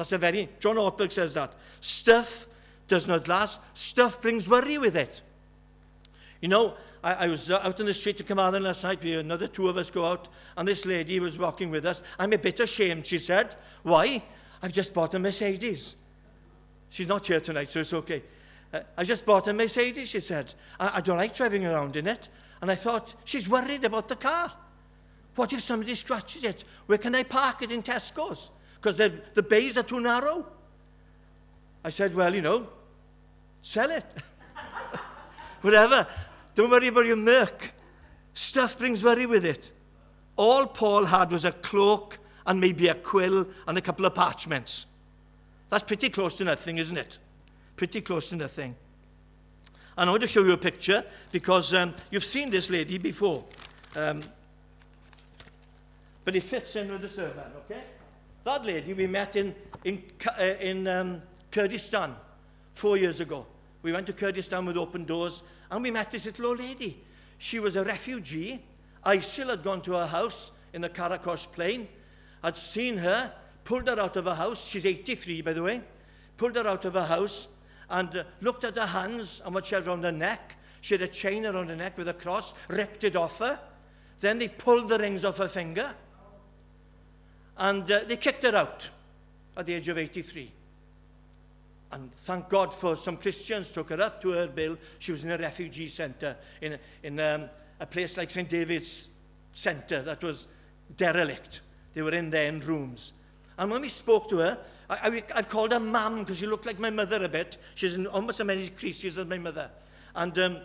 That's 0.01 0.13
a 0.13 0.19
very, 0.19 0.49
John 0.61 0.77
Ortberg 0.77 1.13
says 1.13 1.35
that. 1.35 1.53
Stuff 1.83 2.47
does 2.89 3.07
not 3.07 3.29
last. 3.29 3.61
Stuff 3.75 4.23
brings 4.23 4.49
worry 4.49 4.79
with 4.79 4.97
it. 4.97 5.21
You 6.41 6.49
know, 6.49 6.73
I, 7.05 7.27
I 7.27 7.27
was 7.27 7.51
out 7.51 7.79
in 7.79 7.85
the 7.85 7.93
street 7.93 8.17
to 8.17 8.25
Carmarthen 8.25 8.63
last 8.63 8.83
night. 8.83 9.03
We, 9.03 9.13
another 9.17 9.47
two 9.47 9.69
of 9.69 9.77
us 9.77 9.91
go 9.91 10.07
out, 10.07 10.29
and 10.57 10.67
this 10.67 10.87
lady 10.87 11.21
was 11.21 11.37
walking 11.37 11.69
with 11.69 11.85
us. 11.85 12.01
I'm 12.19 12.33
a 12.33 12.39
bit 12.39 12.61
ashamed, 12.61 13.07
she 13.07 13.19
said. 13.19 13.57
Why? 13.83 14.23
I've 14.63 14.73
just 14.73 14.95
bought 14.95 15.13
a 15.13 15.19
Mercedes. 15.19 15.97
She's 16.89 17.07
not 17.07 17.27
here 17.27 17.41
tonight, 17.41 17.69
so 17.69 17.81
it's 17.81 17.93
okay. 17.93 18.23
Uh, 18.73 18.81
I 18.97 19.05
just 19.05 19.27
bought 19.27 19.49
a 19.49 19.53
Mercedes, 19.53 20.09
she 20.09 20.21
said. 20.21 20.55
I, 20.79 20.93
I 20.95 21.01
don't 21.03 21.19
like 21.19 21.37
driving 21.37 21.67
around 21.67 21.97
in 21.97 22.07
it. 22.07 22.31
And 22.63 22.71
I 22.71 22.75
thought, 22.75 23.13
she's 23.27 23.51
worried 23.51 23.85
about 23.85 24.09
the 24.09 24.17
car. 24.17 24.51
What 25.35 25.53
if 25.53 25.61
somebody 25.61 25.95
scratches 25.95 26.43
it? 26.43 26.65
Where 26.87 26.97
can 26.97 27.15
I 27.15 27.23
park 27.23 27.61
it 27.61 27.71
in 27.71 27.83
Tesco's? 27.83 28.51
because 28.81 28.97
the 28.97 29.43
bays 29.43 29.77
are 29.77 29.83
too 29.83 30.01
narrow. 30.01 30.47
I 31.85 31.91
said, 31.91 32.15
well, 32.15 32.35
you 32.35 32.43
know, 32.43 32.67
sell 33.63 33.91
it. 33.91 34.05
Whatever. 35.61 36.07
Don't 36.55 36.71
worry 36.71 36.89
about 36.89 37.07
your 37.07 37.17
milk. 37.17 37.73
Stuff 38.33 38.79
brings 38.79 39.05
worry 39.05 39.27
with 39.27 39.45
it. 39.45 39.71
All 40.37 40.67
Paul 40.67 41.05
had 41.05 41.31
was 41.31 41.45
a 41.45 41.53
cloak 41.53 42.19
and 42.47 42.61
maybe 42.61 42.89
a 42.89 42.95
quill 42.95 43.47
and 43.67 43.77
a 43.77 43.81
couple 43.83 44.07
of 44.07 44.15
parchments. 44.15 44.87
That's 45.69 45.85
pretty 45.85 46.09
close 46.09 46.35
to 46.37 46.45
nothing, 46.45 46.79
isn't 46.79 46.97
it? 46.97 47.19
Pretty 47.77 48.01
close 48.01 48.31
to 48.31 48.37
nothing. 48.37 48.75
And 49.97 50.09
I 50.09 50.13
want 50.13 50.23
to 50.23 50.29
show 50.29 50.43
you 50.43 50.53
a 50.53 50.57
picture 50.57 51.05
because 51.33 51.75
um, 51.75 51.95
you've 52.11 52.25
seen 52.25 52.49
this 52.49 52.71
lady 52.71 52.97
before. 52.97 53.45
Um, 53.95 54.23
but 56.25 56.35
it 56.35 56.43
fits 56.43 56.77
in 56.77 56.91
with 56.91 57.03
the 57.03 57.09
servant, 57.09 57.49
okay? 57.65 57.83
That 58.45 58.65
lady 58.65 58.95
we 58.95 59.07
met 59.07 59.37
in, 59.37 59.55
in, 59.85 60.03
uh, 60.39 60.43
in 60.43 60.87
um, 60.89 61.23
Kurdistan 61.51 62.17
four 62.75 62.97
years 62.97 63.21
ago. 63.21 63.47
We 63.83 63.93
went 63.93 64.07
to 64.07 64.13
Kurdistan 64.13 64.65
with 64.65 64.77
open 64.77 65.05
doors 65.05 65.43
and 65.71 65.83
we 65.83 65.91
met 65.91 66.11
this 66.11 66.25
little 66.25 66.47
old 66.47 66.59
lady. 66.59 67.03
She 67.39 67.59
was 67.59 67.77
a 67.77 67.85
refugee. 67.85 68.63
ISIL 69.05 69.51
had 69.51 69.63
gone 69.63 69.83
to 69.83 69.93
her 69.93 70.07
house 70.07 70.53
in 70.73 70.81
the 70.81 70.89
Karakosh 70.89 71.51
plain, 71.53 71.89
had 72.43 72.57
seen 72.57 72.97
her, 72.99 73.33
pulled 73.65 73.89
her 73.89 73.99
out 73.99 74.17
of 74.17 74.25
her 74.25 74.35
house. 74.35 74.67
She's 74.67 74.87
83, 74.87 75.43
by 75.43 75.53
the 75.53 75.63
way. 75.63 75.83
Pulled 76.37 76.57
her 76.57 76.67
out 76.67 76.85
of 76.85 76.95
her 76.95 77.05
house 77.05 77.49
and 77.89 78.15
uh, 78.17 78.25
looked 78.41 78.65
at 78.65 78.77
her 78.77 78.87
hands 78.87 79.43
and 79.45 79.55
what 79.55 79.67
she 79.67 79.75
had 79.75 79.87
around 79.87 80.05
her 80.05 80.13
neck. 80.13 80.57
She 80.81 80.95
had 80.95 81.03
a 81.03 81.09
chain 81.09 81.45
around 81.45 81.69
her 81.69 81.77
neck 81.77 81.99
with 81.99 82.09
a 82.09 82.15
cross, 82.15 82.55
ripped 82.69 83.05
it 83.05 83.17
off 83.17 83.39
her. 83.39 83.59
Then 84.21 84.39
they 84.39 84.49
pulled 84.49 84.89
the 84.89 84.99
rings 84.99 85.25
off 85.25 85.39
her 85.39 85.49
finger. 85.49 85.95
And 87.61 87.89
uh, 87.91 88.01
they 88.07 88.17
kicked 88.17 88.43
her 88.45 88.57
out 88.57 88.89
at 89.57 89.67
the 89.67 89.75
age 89.75 89.89
of 89.89 89.99
83. 89.99 90.51
And 91.93 92.13
thank 92.15 92.49
God 92.49 92.73
for 92.73 92.97
some 92.97 93.19
Christians 93.19 93.71
took 93.71 93.91
her 93.91 94.01
up 94.01 94.23
to 94.23 94.31
her 94.31 94.47
bill. 94.47 94.79
She 94.99 95.13
was 95.13 95.25
in 95.25 95.31
a 95.31 95.37
refugee 95.37 95.89
centre, 95.89 96.37
in, 96.63 96.79
in 97.03 97.21
um, 97.21 97.51
a 97.79 97.87
place 97.87 98.17
like 98.17 98.31
St 98.31 98.49
David's 98.49 99.11
centre 99.53 100.01
that 100.03 100.23
was 100.23 100.47
derelict. 100.97 101.61
They 101.93 102.01
were 102.01 102.15
in 102.15 102.31
there 102.31 102.47
in 102.47 102.61
rooms. 102.61 103.13
And 103.59 103.71
when 103.71 103.83
we 103.83 103.89
spoke 103.89 104.31
to 104.31 104.39
her, 104.39 104.59
I, 104.89 104.95
I, 105.09 105.23
I've 105.35 105.49
called 105.51 105.73
her 105.73 105.81
Mam 105.81 106.21
because 106.21 106.39
she 106.39 106.47
looked 106.47 106.65
like 106.65 106.79
my 106.79 106.91
mother 106.91 107.23
a 107.23 107.29
bit. 107.29 107.59
She's 107.75 107.95
in 107.95 108.07
almost 108.07 108.41
as 108.41 108.47
many 108.47 108.69
creases 108.69 109.19
as 109.19 109.27
my 109.27 109.39
mother. 109.39 109.71
And 110.15 110.39
um, 110.39 110.59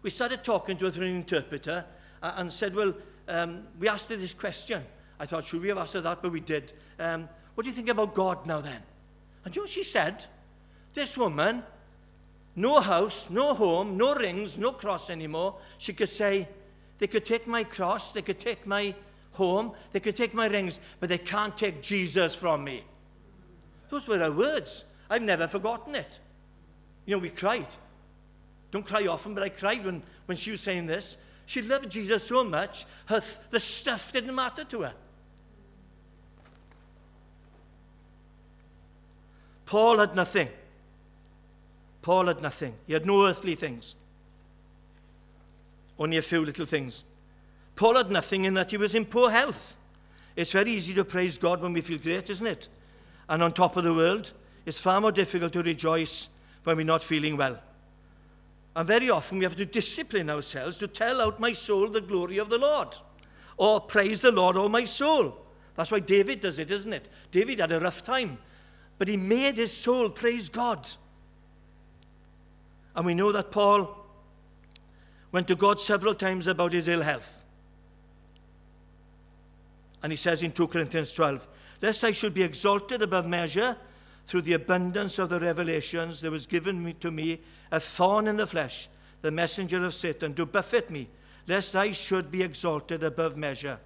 we 0.00 0.08
started 0.08 0.42
talking 0.42 0.78
to 0.78 0.86
her 0.86 0.90
through 0.90 1.08
an 1.08 1.16
interpreter 1.16 1.84
uh, 2.22 2.32
and 2.36 2.50
said, 2.50 2.74
well, 2.74 2.94
um, 3.28 3.64
we 3.78 3.88
asked 3.88 4.08
her 4.08 4.16
this 4.16 4.32
question. 4.32 4.82
I 5.18 5.26
thought, 5.26 5.44
should 5.44 5.62
we 5.62 5.68
have 5.68 5.78
asked 5.78 5.94
her 5.94 6.00
that? 6.02 6.22
But 6.22 6.32
we 6.32 6.40
did. 6.40 6.72
Um, 6.98 7.28
what 7.54 7.64
do 7.64 7.70
you 7.70 7.76
think 7.76 7.88
about 7.88 8.14
God 8.14 8.46
now 8.46 8.60
then? 8.60 8.82
And 9.44 9.54
you 9.54 9.62
know 9.62 9.66
she 9.66 9.82
said? 9.82 10.24
This 10.94 11.16
woman, 11.16 11.62
no 12.54 12.80
house, 12.80 13.28
no 13.30 13.54
home, 13.54 13.96
no 13.96 14.14
rings, 14.14 14.58
no 14.58 14.72
cross 14.72 15.10
anymore. 15.10 15.56
She 15.78 15.92
could 15.92 16.08
say, 16.08 16.48
they 16.98 17.06
could 17.06 17.24
take 17.24 17.46
my 17.46 17.64
cross, 17.64 18.12
they 18.12 18.22
could 18.22 18.38
take 18.38 18.66
my 18.66 18.94
home, 19.32 19.72
they 19.92 20.00
could 20.00 20.16
take 20.16 20.32
my 20.32 20.46
rings, 20.46 20.80
but 20.98 21.08
they 21.08 21.18
can't 21.18 21.56
take 21.56 21.82
Jesus 21.82 22.34
from 22.34 22.64
me. 22.64 22.82
Those 23.90 24.08
were 24.08 24.18
her 24.18 24.32
words. 24.32 24.84
I've 25.08 25.22
never 25.22 25.46
forgotten 25.46 25.94
it. 25.94 26.18
You 27.04 27.16
know, 27.16 27.18
we 27.20 27.30
cried. 27.30 27.68
Don't 28.70 28.86
cry 28.86 29.06
often, 29.06 29.34
but 29.34 29.42
I 29.42 29.50
cried 29.50 29.84
when, 29.84 30.02
when 30.26 30.36
she 30.36 30.50
was 30.50 30.60
saying 30.60 30.86
this. 30.86 31.16
She 31.46 31.62
loved 31.62 31.90
Jesus 31.90 32.24
so 32.24 32.42
much, 32.42 32.86
her, 33.06 33.22
the 33.50 33.60
stuff 33.60 34.12
didn't 34.12 34.34
matter 34.34 34.64
to 34.64 34.82
her. 34.82 34.94
Paul 39.66 39.98
had 39.98 40.14
nothing. 40.14 40.48
Paul 42.02 42.26
had 42.26 42.40
nothing. 42.40 42.74
He 42.86 42.92
had 42.92 43.04
no 43.04 43.26
earthly 43.26 43.56
things, 43.56 43.96
only 45.98 46.16
a 46.16 46.22
few 46.22 46.44
little 46.44 46.66
things. 46.66 47.04
Paul 47.74 47.96
had 47.96 48.10
nothing 48.10 48.44
in 48.44 48.54
that 48.54 48.70
he 48.70 48.76
was 48.76 48.94
in 48.94 49.04
poor 49.04 49.30
health. 49.30 49.76
It's 50.36 50.52
very 50.52 50.70
easy 50.70 50.94
to 50.94 51.04
praise 51.04 51.36
God 51.36 51.60
when 51.60 51.72
we 51.72 51.80
feel 51.80 51.98
great, 51.98 52.30
isn't 52.30 52.46
it? 52.46 52.68
And 53.28 53.42
on 53.42 53.52
top 53.52 53.76
of 53.76 53.84
the 53.84 53.92
world, 53.92 54.32
it's 54.64 54.78
far 54.78 55.00
more 55.00 55.12
difficult 55.12 55.52
to 55.54 55.62
rejoice 55.62 56.28
when 56.64 56.76
we're 56.76 56.84
not 56.84 57.02
feeling 57.02 57.36
well. 57.36 57.58
And 58.76 58.86
very 58.86 59.10
often 59.10 59.38
we 59.38 59.44
have 59.44 59.56
to 59.56 59.66
discipline 59.66 60.30
ourselves 60.30 60.78
to 60.78 60.88
tell 60.88 61.20
out 61.20 61.40
my 61.40 61.54
soul 61.54 61.88
the 61.88 62.00
glory 62.00 62.38
of 62.38 62.50
the 62.50 62.58
Lord. 62.58 62.96
Or 63.56 63.80
praise 63.80 64.20
the 64.20 64.30
Lord, 64.30 64.56
all 64.56 64.66
oh 64.66 64.68
my 64.68 64.84
soul. 64.84 65.38
That's 65.74 65.90
why 65.90 66.00
David 66.00 66.40
does 66.40 66.58
it, 66.58 66.70
isn't 66.70 66.92
it? 66.92 67.08
David 67.30 67.58
had 67.58 67.72
a 67.72 67.80
rough 67.80 68.02
time. 68.02 68.38
But 68.98 69.08
he 69.08 69.16
made 69.16 69.56
his 69.56 69.76
soul 69.76 70.08
praise 70.08 70.48
God. 70.48 70.88
And 72.94 73.04
we 73.04 73.14
know 73.14 73.32
that 73.32 73.50
Paul 73.50 74.06
went 75.32 75.48
to 75.48 75.54
God 75.54 75.80
several 75.80 76.14
times 76.14 76.46
about 76.46 76.72
his 76.72 76.88
ill 76.88 77.02
health. 77.02 77.44
And 80.02 80.12
he 80.12 80.16
says 80.16 80.42
in 80.42 80.52
2 80.52 80.68
Corinthians 80.68 81.12
12, 81.12 81.46
Lest 81.82 82.04
I 82.04 82.12
should 82.12 82.32
be 82.32 82.42
exalted 82.42 83.02
above 83.02 83.26
measure 83.26 83.76
through 84.26 84.42
the 84.42 84.54
abundance 84.54 85.18
of 85.18 85.28
the 85.28 85.38
revelations, 85.38 86.20
there 86.20 86.30
was 86.30 86.46
given 86.46 86.82
me, 86.82 86.94
to 86.94 87.10
me 87.10 87.40
a 87.70 87.78
thorn 87.78 88.26
in 88.26 88.36
the 88.36 88.46
flesh, 88.46 88.88
the 89.22 89.30
messenger 89.30 89.84
of 89.84 89.94
Satan, 89.94 90.34
to 90.34 90.46
buffet 90.46 90.90
me, 90.90 91.08
lest 91.46 91.76
I 91.76 91.92
should 91.92 92.30
be 92.30 92.42
exalted 92.42 93.02
above 93.02 93.36
measure. 93.36 93.78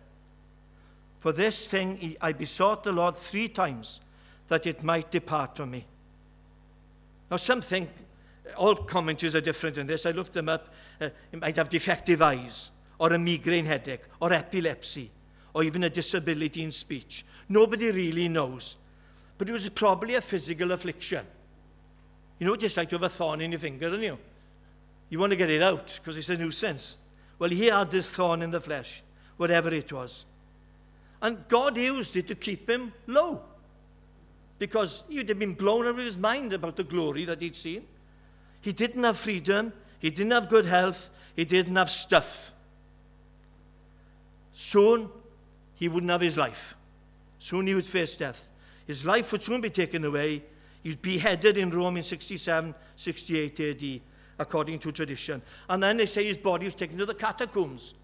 For 1.19 1.33
this 1.33 1.67
thing 1.67 2.17
I 2.21 2.33
besought 2.33 2.85
the 2.85 2.93
Lord 2.93 3.17
three 3.17 3.49
times, 3.49 4.01
that 4.51 4.67
it 4.67 4.83
might 4.83 5.11
depart 5.13 5.57
from 5.57 5.71
me. 5.71 5.87
Now, 7.31 7.37
some 7.37 7.61
think 7.63 7.89
all 8.57 8.75
commentaries 8.75 9.37
are 9.37 9.41
different 9.41 9.79
in 9.79 9.87
this. 9.87 10.05
I 10.07 10.11
looked 10.11 10.33
them 10.33 10.49
up. 10.49 10.75
Uh, 11.01 11.11
it 11.31 11.41
might 11.41 11.57
have 11.57 11.71
defective 11.71 12.21
eyes, 12.21 12.73
or 12.99 13.13
a 13.13 13.19
migraine 13.19 13.65
headache, 13.65 14.03
or 14.21 14.33
epilepsy, 14.33 15.09
or 15.55 15.63
even 15.63 15.85
a 15.85 15.89
disability 15.89 16.65
in 16.65 16.73
speech. 16.73 17.25
Nobody 17.49 17.93
really 17.93 18.29
knows. 18.29 18.77
But 19.39 19.49
it 19.49 19.53
was 19.53 19.69
probably 19.69 20.17
a 20.17 20.21
physical 20.21 20.73
affliction. 20.73 21.25
You 22.41 22.49
know, 22.49 22.57
just 22.57 22.77
like 22.77 22.89
to 22.91 22.97
have 22.97 23.05
a 23.05 23.09
thorn 23.09 23.41
in 23.41 23.53
your 23.53 23.61
finger, 23.61 23.89
don't 23.89 24.03
you? 24.03 24.19
You 25.11 25.21
want 25.21 25.31
to 25.31 25.37
get 25.37 25.49
it 25.49 25.63
out 25.63 26.01
because 26.03 26.17
it's 26.17 26.29
a 26.29 26.37
nuisance. 26.37 26.99
Well, 27.39 27.51
he 27.51 27.67
had 27.67 27.93
this 27.93 28.11
thorn 28.11 28.43
in 28.43 28.51
the 28.51 28.61
flesh, 28.61 29.05
whatever 29.37 29.73
it 29.73 29.93
was. 29.93 30.25
And 31.23 31.47
God 31.47 31.77
used 31.77 32.17
it 32.17 32.27
to 32.27 32.35
keep 32.35 32.69
him 32.69 32.93
low 33.07 33.45
because 34.61 35.05
he'd 35.09 35.29
have 35.31 35.39
been 35.39 35.55
blown 35.55 35.87
out 35.87 35.93
of 35.93 35.97
his 35.97 36.19
mind 36.19 36.53
about 36.53 36.77
the 36.77 36.85
glory 36.85 37.25
that 37.25 37.41
he'd 37.41 37.57
seen. 37.57 37.87
He 38.61 38.73
didn't 38.73 39.03
have 39.03 39.17
freedom, 39.17 39.73
he 39.99 40.11
didn't 40.11 40.33
have 40.33 40.51
good 40.51 40.67
health, 40.67 41.09
he 41.35 41.47
didn't 41.47 41.75
have 41.75 41.91
stuff. 41.91 42.53
Soon, 44.53 45.09
he 45.75 45.89
wouldn't 45.89 46.13
have 46.13 46.21
his 46.21 46.37
life. 46.37 46.77
Soon 47.39 47.67
he 47.67 47.75
would 47.75 47.87
face 47.87 48.15
death. 48.17 48.51
His 48.87 49.03
life 49.03 49.33
would 49.33 49.43
soon 49.43 49.63
be 49.63 49.71
taken 49.71 50.05
away. 50.05 50.43
He'd 50.83 51.01
be 51.01 51.15
beheaded 51.15 51.57
in 51.57 51.71
Rome 51.71 51.97
in 51.97 52.03
67, 52.03 52.75
68 52.97 53.61
AD, 53.61 54.01
according 54.39 54.79
to 54.81 54.93
tradition. 54.93 55.41
And 55.71 55.83
then 55.83 55.97
they 55.97 56.07
say 56.07 56.27
his 56.27 56.37
body 56.37 56.67
was 56.67 56.75
taken 56.75 56.99
to 56.99 57.07
the 57.07 57.15
catacombs. 57.15 57.95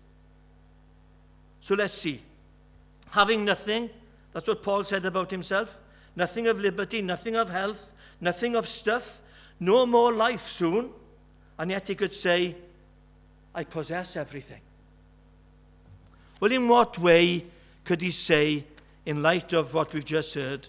So 1.60 1.74
let's 1.74 1.92
see. 1.92 2.22
Having 3.10 3.44
nothing, 3.44 3.90
that's 4.32 4.48
what 4.48 4.62
Paul 4.62 4.84
said 4.84 5.04
about 5.04 5.30
himself. 5.30 5.80
Nothing 6.16 6.48
of 6.48 6.58
liberty, 6.58 7.02
nothing 7.02 7.36
of 7.36 7.50
health, 7.50 7.92
nothing 8.20 8.56
of 8.56 8.66
stuff, 8.66 9.20
no 9.60 9.86
more 9.86 10.12
life 10.12 10.48
soon, 10.48 10.90
and 11.58 11.70
yet 11.70 11.86
he 11.86 11.94
could 11.94 12.14
say, 12.14 12.56
I 13.54 13.64
possess 13.64 14.16
everything. 14.16 14.60
Well, 16.40 16.52
in 16.52 16.68
what 16.68 16.98
way 16.98 17.44
could 17.84 18.02
he 18.02 18.10
say, 18.10 18.64
in 19.06 19.22
light 19.22 19.52
of 19.52 19.72
what 19.72 19.94
we've 19.94 20.04
just 20.04 20.34
heard, 20.34 20.68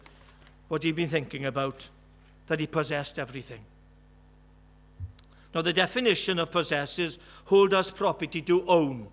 what 0.68 0.84
he'd 0.84 0.96
been 0.96 1.10
thinking 1.10 1.46
about, 1.46 1.90
that 2.48 2.60
he 2.60 2.68
possessed 2.68 3.20
everything? 3.20 3.62
Now, 5.54 5.62
the 5.62 5.74
definition 5.74 6.40
of 6.40 6.52
possess 6.52 7.00
is 7.00 7.18
hold 7.46 7.74
as 7.74 7.90
property 7.90 8.42
to 8.44 8.66
own, 8.68 9.08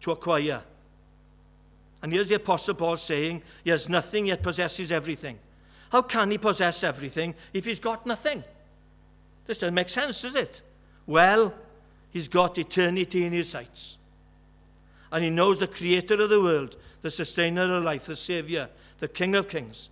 to 0.00 0.12
acquire. 0.12 0.62
And 2.02 2.12
here's 2.12 2.28
the 2.28 2.36
Apostle 2.36 2.74
Paul 2.74 2.96
saying, 2.96 3.42
He 3.64 3.70
has 3.70 3.88
nothing, 3.88 4.26
yet 4.26 4.42
possesses 4.42 4.90
everything. 4.90 5.38
How 5.90 6.02
can 6.02 6.30
he 6.30 6.38
possess 6.38 6.82
everything 6.84 7.34
if 7.52 7.64
he's 7.64 7.80
got 7.80 8.06
nothing? 8.06 8.42
This 9.46 9.58
doesn't 9.58 9.74
make 9.74 9.88
sense, 9.88 10.22
does 10.22 10.34
it? 10.34 10.62
Well, 11.06 11.52
he's 12.10 12.28
got 12.28 12.56
eternity 12.56 13.24
in 13.24 13.32
his 13.32 13.50
sights. 13.50 13.96
And 15.12 15.24
he 15.24 15.30
knows 15.30 15.58
the 15.58 15.66
creator 15.66 16.14
of 16.22 16.30
the 16.30 16.40
world, 16.40 16.76
the 17.02 17.10
sustainer 17.10 17.74
of 17.74 17.82
life, 17.82 18.06
the 18.06 18.16
savior, 18.16 18.68
the 18.98 19.08
king 19.08 19.34
of 19.34 19.48
kings. 19.48 19.90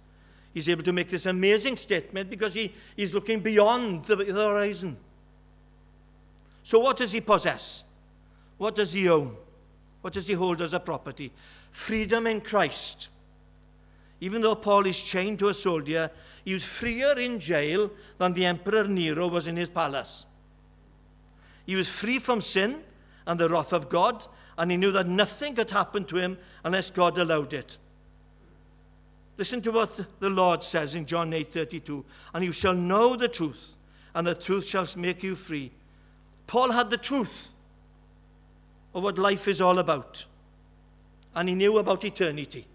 He's 0.54 0.68
able 0.68 0.84
to 0.84 0.92
make 0.92 1.08
this 1.08 1.26
amazing 1.26 1.76
statement 1.76 2.30
because 2.30 2.54
he, 2.54 2.72
he's 2.96 3.12
looking 3.12 3.40
beyond 3.40 4.04
the, 4.04 4.16
the 4.16 4.32
horizon. 4.32 4.96
So, 6.62 6.78
what 6.78 6.96
does 6.96 7.12
he 7.12 7.20
possess? 7.20 7.84
What 8.58 8.74
does 8.74 8.92
he 8.92 9.08
own? 9.08 9.36
What 10.02 10.12
does 10.12 10.26
he 10.26 10.34
hold 10.34 10.60
as 10.62 10.72
a 10.72 10.80
property? 10.80 11.32
freedom 11.72 12.26
in 12.26 12.40
Christ. 12.40 13.08
Even 14.20 14.42
though 14.42 14.54
Paul 14.54 14.86
is 14.86 15.00
chained 15.00 15.38
to 15.38 15.48
a 15.48 15.54
soldier, 15.54 16.10
he 16.44 16.52
was 16.52 16.64
freer 16.64 17.18
in 17.18 17.38
jail 17.38 17.90
than 18.18 18.32
the 18.32 18.46
Emperor 18.46 18.88
Nero 18.88 19.28
was 19.28 19.46
in 19.46 19.56
his 19.56 19.68
palace. 19.68 20.26
He 21.66 21.76
was 21.76 21.88
free 21.88 22.18
from 22.18 22.40
sin 22.40 22.82
and 23.26 23.38
the 23.38 23.48
wrath 23.48 23.72
of 23.72 23.88
God, 23.88 24.26
and 24.56 24.70
he 24.70 24.76
knew 24.76 24.90
that 24.92 25.06
nothing 25.06 25.54
could 25.54 25.70
happen 25.70 26.04
to 26.06 26.16
him 26.16 26.38
unless 26.64 26.90
God 26.90 27.18
allowed 27.18 27.52
it. 27.52 27.76
Listen 29.36 29.60
to 29.62 29.70
what 29.70 30.18
the 30.18 30.30
Lord 30.30 30.64
says 30.64 30.94
in 30.96 31.06
John 31.06 31.32
8:32, 31.32 32.04
and 32.34 32.44
you 32.44 32.50
shall 32.50 32.74
know 32.74 33.14
the 33.14 33.28
truth, 33.28 33.72
and 34.14 34.26
the 34.26 34.34
truth 34.34 34.66
shall 34.66 34.86
make 34.96 35.22
you 35.22 35.36
free. 35.36 35.70
Paul 36.48 36.72
had 36.72 36.90
the 36.90 36.96
truth 36.96 37.52
of 38.94 39.02
what 39.04 39.18
life 39.18 39.46
is 39.46 39.60
all 39.60 39.78
about. 39.78 40.24
And 41.38 41.48
he 41.48 41.54
knew 41.54 41.78
about 41.78 42.04
eternity. 42.04 42.66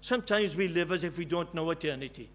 Sometimes 0.00 0.56
we 0.56 0.66
live 0.66 0.92
as 0.92 1.04
if 1.04 1.18
we 1.18 1.26
don't 1.26 1.52
know 1.52 1.68
eternity. 1.68 2.30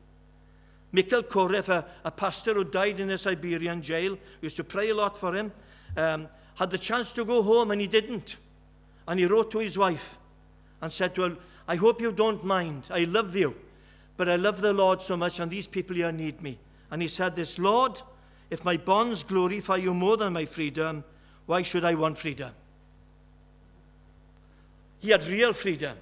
Mikhail 0.91 1.24
Khorev, 1.24 1.67
a, 1.67 1.84
a 2.03 2.12
pastor 2.12 2.53
who 2.53 2.63
died 2.63 3.00
in 3.00 3.10
a 3.10 3.17
Siberian 3.17 3.82
jail, 3.82 4.12
we 4.12 4.46
used 4.46 4.55
to 4.58 4.63
pray 4.63 4.89
a 4.91 4.94
lot 4.94 5.17
for 5.17 5.36
him, 5.36 5.51
um, 5.98 6.27
had 6.53 6.70
the 6.70 6.77
chance 6.77 7.12
to 7.13 7.25
go 7.25 7.41
home 7.41 7.72
and 7.72 7.82
he 7.82 7.88
didn't. 7.88 8.38
And 9.08 9.20
he 9.20 9.25
wrote 9.25 9.50
to 9.50 9.58
his 9.58 9.79
wife 9.79 10.20
and 10.79 10.94
said 10.94 11.15
to 11.15 11.24
her, 11.24 11.38
I 11.67 11.75
hope 11.75 12.01
you 12.01 12.12
don't 12.12 12.44
mind. 12.44 12.89
I 12.91 13.05
love 13.05 13.36
you. 13.36 13.55
But 14.17 14.29
I 14.29 14.36
love 14.36 14.62
the 14.62 14.74
Lord 14.74 15.01
so 15.01 15.17
much, 15.17 15.39
and 15.39 15.50
these 15.50 15.67
people 15.67 15.96
here 15.96 16.12
need 16.12 16.39
me. 16.44 16.60
And 16.91 17.01
he 17.01 17.08
said 17.08 17.36
this, 17.36 17.58
Lord, 17.58 18.00
if 18.51 18.63
my 18.63 18.77
bonds 18.77 19.24
glorify 19.24 19.77
you 19.77 19.96
more 19.96 20.17
than 20.17 20.34
my 20.34 20.46
freedom, 20.46 21.03
why 21.48 21.63
should 21.63 21.84
I 21.84 21.96
want 21.96 22.20
freedom? 22.20 22.51
He 25.05 25.12
had 25.12 25.24
real 25.27 25.53
freedom. 25.53 25.95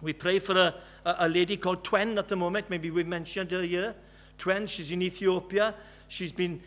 We 0.00 0.12
pray 0.12 0.38
for 0.38 0.56
a, 0.56 0.72
a, 1.04 1.16
a 1.18 1.28
lady 1.28 1.56
called 1.56 1.82
Twen 1.82 2.16
at 2.16 2.28
the 2.28 2.36
moment. 2.36 2.70
Maybe 2.70 2.88
we've 2.88 3.08
mentioned 3.08 3.50
her 3.50 3.62
here. 3.62 3.92
Twen, 4.38 4.68
she's 4.68 4.92
in 4.92 5.02
Ethiopia. 5.02 5.74
She's 6.06 6.30
been, 6.30 6.60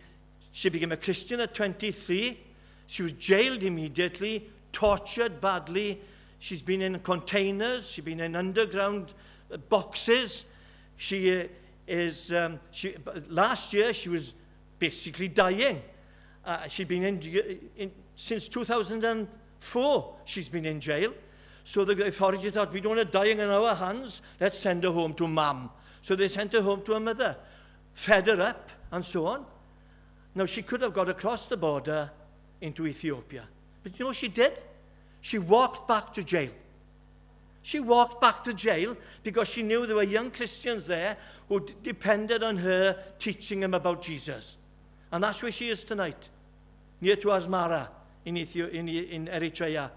she 0.51 0.67
became 0.67 0.91
a 0.91 0.97
Christian 0.97 1.39
at 1.39 1.53
23. 1.53 2.37
She 2.87 3.01
was 3.01 3.13
jailed 3.13 3.63
immediately, 3.63 4.49
tortured 4.73 5.39
badly. 5.39 6.01
She's 6.39 6.61
been 6.61 6.81
in 6.81 6.99
containers. 6.99 7.89
She's 7.89 8.03
been 8.03 8.19
in 8.19 8.35
underground 8.35 9.13
boxes. 9.69 10.43
She 10.97 11.43
uh, 11.43 11.47
is, 11.87 12.33
um, 12.33 12.59
she, 12.71 12.97
last 13.29 13.71
year 13.71 13.93
she 13.93 14.09
was 14.09 14.33
basically 14.79 15.29
dying. 15.29 15.81
Uh, 16.43 16.67
she'd 16.67 16.89
been 16.89 17.05
in, 17.05 17.61
in, 17.77 17.91
since 18.17 18.49
2004, 18.49 20.15
she's 20.25 20.49
been 20.49 20.65
in 20.65 20.81
jail. 20.81 21.13
So 21.67 21.83
the 21.83 22.05
authority 22.05 22.49
thought, 22.49 22.71
we 22.71 22.79
don't 22.79 22.95
want 22.95 23.05
her 23.05 23.11
dying 23.11 23.39
in 23.39 23.49
our 23.49 23.75
hands. 23.75 24.21
Let's 24.39 24.57
send 24.57 24.85
her 24.85 24.89
home 24.89 25.13
to 25.15 25.27
mum. 25.27 25.69
So 26.01 26.15
they 26.15 26.29
sent 26.29 26.53
her 26.53 26.61
home 26.61 26.81
to 26.83 26.93
her 26.93 26.99
mother, 27.01 27.35
fed 27.93 28.27
her 28.27 28.39
up, 28.39 28.69
and 28.89 29.03
so 29.03 29.25
on. 29.25 29.45
Now, 30.33 30.45
she 30.45 30.61
could 30.61 30.79
have 30.79 30.93
got 30.93 31.09
across 31.09 31.47
the 31.47 31.57
border 31.57 32.09
into 32.61 32.87
Ethiopia. 32.87 33.49
But 33.83 33.99
you 33.99 34.05
know 34.05 34.13
she 34.13 34.29
did? 34.29 34.63
She 35.19 35.39
walked 35.39 35.89
back 35.89 36.13
to 36.13 36.23
jail. 36.23 36.51
She 37.63 37.81
walked 37.81 38.21
back 38.21 38.45
to 38.45 38.53
jail 38.53 38.95
because 39.23 39.49
she 39.49 39.61
knew 39.61 39.85
there 39.85 39.97
were 39.97 40.03
young 40.03 40.31
Christians 40.31 40.85
there 40.85 41.17
who 41.49 41.59
depended 41.83 42.43
on 42.43 42.55
her 42.55 42.97
teaching 43.19 43.59
them 43.59 43.73
about 43.73 44.01
Jesus. 44.01 44.55
And 45.11 45.21
that's 45.21 45.43
where 45.43 45.51
she 45.51 45.67
is 45.67 45.83
tonight, 45.83 46.29
near 47.01 47.17
to 47.17 47.27
Asmara 47.27 47.89
in, 48.23 48.37
Ethiopia, 48.37 48.79
in, 48.79 48.87
in 48.87 49.27
Eritrea. 49.27 49.91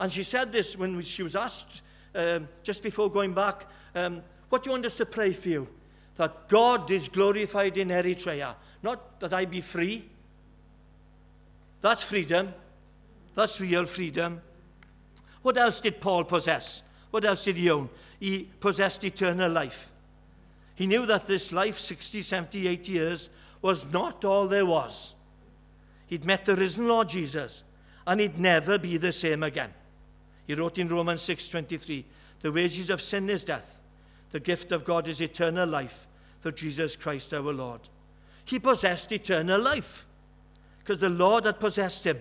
And 0.00 0.12
she 0.12 0.22
said 0.22 0.52
this 0.52 0.76
when 0.76 1.00
she 1.02 1.22
was 1.22 1.34
asked 1.34 1.82
um, 2.14 2.48
just 2.62 2.82
before 2.82 3.10
going 3.10 3.34
back, 3.34 3.66
um, 3.94 4.22
What 4.48 4.62
do 4.62 4.68
you 4.68 4.72
want 4.72 4.86
us 4.86 4.96
to 4.98 5.06
pray 5.06 5.32
for 5.32 5.48
you? 5.48 5.68
That 6.16 6.48
God 6.48 6.90
is 6.90 7.08
glorified 7.08 7.78
in 7.78 7.88
Eritrea. 7.88 8.54
Not 8.82 9.20
that 9.20 9.32
I 9.32 9.44
be 9.44 9.60
free. 9.60 10.04
That's 11.80 12.02
freedom. 12.02 12.52
That's 13.34 13.60
real 13.60 13.86
freedom. 13.86 14.40
What 15.42 15.56
else 15.56 15.80
did 15.80 16.00
Paul 16.00 16.24
possess? 16.24 16.82
What 17.10 17.24
else 17.24 17.44
did 17.44 17.56
he 17.56 17.70
own? 17.70 17.88
He 18.18 18.48
possessed 18.60 19.04
eternal 19.04 19.50
life. 19.50 19.92
He 20.74 20.86
knew 20.86 21.06
that 21.06 21.26
this 21.26 21.52
life, 21.52 21.78
60, 21.78 22.22
70, 22.22 22.66
80 22.68 22.92
years, 22.92 23.30
was 23.62 23.90
not 23.92 24.24
all 24.24 24.46
there 24.46 24.66
was. 24.66 25.14
He'd 26.06 26.24
met 26.24 26.44
the 26.44 26.56
risen 26.56 26.88
Lord 26.88 27.08
Jesus, 27.08 27.64
and 28.06 28.20
he'd 28.20 28.38
never 28.38 28.78
be 28.78 28.96
the 28.96 29.12
same 29.12 29.42
again. 29.42 29.72
He 30.48 30.54
wrote 30.54 30.78
in 30.78 30.88
Romans 30.88 31.20
6:23, 31.20 32.06
"The 32.40 32.50
wages 32.50 32.88
of 32.88 33.02
sin 33.02 33.28
is 33.28 33.44
death; 33.44 33.82
the 34.30 34.40
gift 34.40 34.72
of 34.72 34.82
God 34.82 35.06
is 35.06 35.20
eternal 35.20 35.68
life 35.68 36.08
through 36.40 36.52
Jesus 36.52 36.96
Christ 36.96 37.34
our 37.34 37.52
Lord." 37.52 37.90
He 38.46 38.58
possessed 38.58 39.12
eternal 39.12 39.60
life 39.60 40.06
because 40.78 41.00
the 41.00 41.10
Lord 41.10 41.44
had 41.44 41.60
possessed 41.60 42.06
him. 42.06 42.18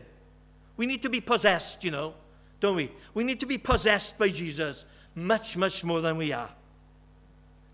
We 0.75 0.85
need 0.85 1.01
to 1.03 1.09
be 1.09 1.21
possessed, 1.21 1.85
you 1.85 1.91
know, 1.91 2.15
don't 2.59 2.75
we? 2.75 2.91
We 3.13 3.23
need 3.23 3.39
to 3.39 3.45
be 3.45 3.57
possessed 3.57 4.17
by 4.17 4.27
Jesus 4.27 4.83
much, 5.15 5.55
much 5.55 5.85
more 5.85 6.01
than 6.01 6.17
we 6.17 6.33
are. 6.33 6.53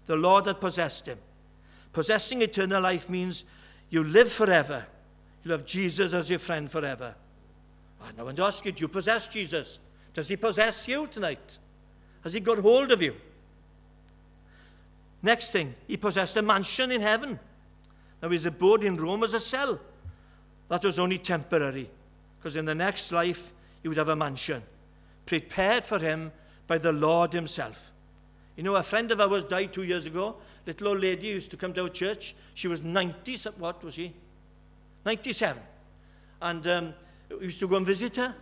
The 0.06 0.16
Lord 0.16 0.46
had 0.46 0.62
possessed 0.62 1.08
him. 1.08 1.18
Possessing 1.94 2.44
eternal 2.44 2.84
life 2.84 3.10
means 3.10 3.44
you 3.90 4.04
live 4.04 4.32
forever. 4.32 4.86
You 5.44 5.52
have 5.54 5.66
Jesus 5.66 6.14
as 6.14 6.30
your 6.30 6.38
friend 6.38 6.72
forever. 6.72 7.16
Ah, 8.00 8.10
I 8.10 8.12
now 8.12 8.26
want 8.26 8.38
to 8.38 8.44
ask 8.44 8.64
you, 8.66 8.72
do 8.72 8.82
you 8.82 8.88
possess 8.88 9.26
Jesus? 9.26 9.80
Does 10.14 10.28
he 10.28 10.36
possess 10.36 10.88
you 10.88 11.08
tonight? 11.08 11.58
Has 12.24 12.34
he 12.34 12.40
got 12.40 12.60
hold 12.60 12.92
of 12.92 13.02
you? 13.02 13.16
Next 15.22 15.52
thing, 15.52 15.74
he 15.88 15.98
possessed 15.98 16.38
a 16.38 16.42
mansion 16.42 16.92
in 16.92 17.02
heaven. 17.02 17.40
Now, 18.22 18.30
his 18.30 18.46
abode 18.46 18.84
in 18.84 18.98
Rome 18.98 19.22
was 19.22 19.34
a 19.34 19.40
cell. 19.40 19.80
That 20.70 20.84
was 20.84 21.00
only 21.00 21.18
temporary, 21.18 21.90
because 22.38 22.56
in 22.56 22.66
the 22.66 22.76
next 22.76 23.12
life, 23.12 23.54
he 23.82 23.88
would 23.88 23.98
have 23.98 24.10
a 24.10 24.16
mansion 24.16 24.64
prepared 25.26 25.86
for 25.86 26.00
him 26.00 26.32
by 26.68 26.78
the 26.78 26.92
Lord 26.92 27.34
himself. 27.34 27.92
You 28.56 28.64
know, 28.64 28.76
a 28.76 28.84
friend 28.84 29.12
of 29.12 29.20
ours 29.20 29.44
died 29.44 29.74
two 29.74 29.84
years 29.84 30.06
ago. 30.06 30.36
Little 30.66 30.90
old 30.90 31.00
lady 31.00 31.28
used 31.28 31.50
to 31.52 31.58
come 31.58 31.74
to 31.74 31.84
our 31.84 31.90
church. 31.90 32.36
She 32.54 32.68
was 32.68 32.82
90, 32.82 33.38
what 33.58 33.84
was 33.84 33.96
she? 33.96 34.14
97. 35.06 35.62
And 36.42 36.68
um, 36.68 36.94
we 37.30 37.46
used 37.46 37.60
to 37.60 37.68
go 37.68 37.78
and 37.78 37.86
visit 37.86 38.16
her. 38.18 38.36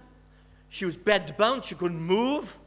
She 0.71 0.85
was 0.85 0.95
bedbound. 0.95 1.65
She 1.65 1.75
couldn't 1.75 2.01
move. 2.01 2.57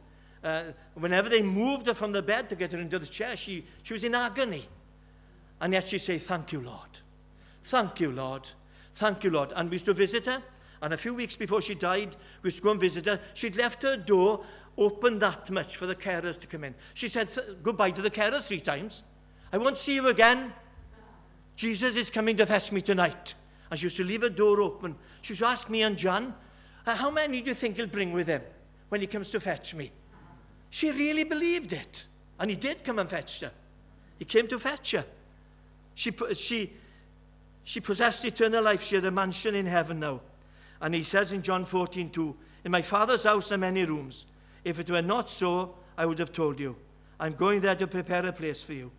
Uh, 0.43 0.65
whenever 0.93 1.27
they 1.27 1.41
moved 1.41 1.87
her 1.87 1.95
from 1.95 2.11
the 2.11 2.21
bed 2.21 2.49
to 2.49 2.55
get 2.55 2.71
her 2.71 2.77
into 2.77 2.99
the 2.99 3.07
chair, 3.07 3.35
she, 3.35 3.65
she 3.81 3.93
was 3.93 4.03
in 4.03 4.13
agony. 4.13 4.69
And 5.59 5.73
yet 5.73 5.87
she'd 5.87 5.97
say, 5.97 6.19
Thank 6.19 6.51
you, 6.51 6.61
Lord. 6.61 6.99
Thank 7.63 7.99
you, 7.99 8.11
Lord. 8.11 8.47
Thank 8.93 9.23
you, 9.23 9.31
Lord. 9.31 9.53
And 9.55 9.71
we 9.71 9.75
used 9.75 9.85
to 9.85 9.93
visit 9.95 10.27
her. 10.27 10.43
And 10.83 10.93
a 10.93 10.97
few 10.97 11.15
weeks 11.15 11.35
before 11.35 11.63
she 11.63 11.73
died, 11.73 12.15
we 12.43 12.49
used 12.49 12.57
to 12.57 12.63
go 12.63 12.71
and 12.71 12.79
visit 12.79 13.07
her. 13.07 13.19
She'd 13.33 13.55
left 13.55 13.81
her 13.81 13.97
door 13.97 14.45
open 14.77 15.17
that 15.19 15.49
much 15.49 15.77
for 15.77 15.87
the 15.87 15.95
carers 15.95 16.37
to 16.41 16.47
come 16.47 16.63
in. 16.63 16.75
She 16.93 17.07
said 17.07 17.31
goodbye 17.63 17.91
to 17.91 18.03
the 18.03 18.11
carers 18.11 18.43
three 18.43 18.61
times. 18.61 19.01
I 19.51 19.57
won't 19.57 19.79
see 19.79 19.95
you 19.95 20.09
again. 20.09 20.53
Jesus 21.55 21.95
is 21.95 22.11
coming 22.11 22.37
to 22.37 22.45
fetch 22.45 22.71
me 22.71 22.81
tonight. 22.81 23.33
And 23.71 23.79
she 23.79 23.85
used 23.87 23.97
to 23.97 24.03
leave 24.03 24.21
her 24.21 24.29
door 24.29 24.61
open. 24.61 24.95
She 25.21 25.31
used 25.31 25.39
to 25.39 25.47
ask 25.47 25.71
me 25.71 25.81
and 25.81 25.97
John, 25.97 26.35
how 26.93 27.09
many 27.09 27.41
do 27.41 27.49
you 27.49 27.55
think 27.55 27.77
he'll 27.77 27.87
bring 27.87 28.13
with 28.13 28.27
him 28.27 28.41
when 28.89 29.01
he 29.01 29.07
comes 29.07 29.31
to 29.31 29.39
fetch 29.39 29.73
me? 29.73 29.91
She 30.69 30.91
really 30.91 31.23
believed 31.23 31.73
it. 31.73 32.05
And 32.39 32.49
he 32.49 32.55
did 32.55 32.83
come 32.83 32.99
and 32.99 33.09
fetch 33.09 33.39
her. 33.41 33.51
He 34.19 34.25
came 34.25 34.47
to 34.47 34.59
fetch 34.59 34.91
her. 34.91 35.05
She, 35.95 36.13
she, 36.35 36.73
she 37.63 37.79
possessed 37.79 38.25
eternal 38.25 38.63
life. 38.63 38.83
She 38.83 38.95
had 38.95 39.05
a 39.05 39.11
mansion 39.11 39.55
in 39.55 39.65
heaven 39.65 39.99
now. 39.99 40.21
And 40.81 40.93
he 40.93 41.03
says 41.03 41.31
in 41.31 41.41
John 41.41 41.65
14, 41.65 42.09
2, 42.09 42.35
In 42.65 42.71
my 42.71 42.81
Father's 42.81 43.23
house 43.23 43.51
are 43.51 43.57
many 43.57 43.85
rooms. 43.85 44.25
If 44.63 44.79
it 44.79 44.89
were 44.89 45.01
not 45.01 45.29
so, 45.29 45.75
I 45.97 46.05
would 46.05 46.19
have 46.19 46.31
told 46.31 46.59
you. 46.59 46.75
I'm 47.19 47.33
going 47.33 47.61
there 47.61 47.75
to 47.75 47.87
prepare 47.87 48.25
a 48.25 48.33
place 48.33 48.63
for 48.63 48.73
you. 48.73 48.91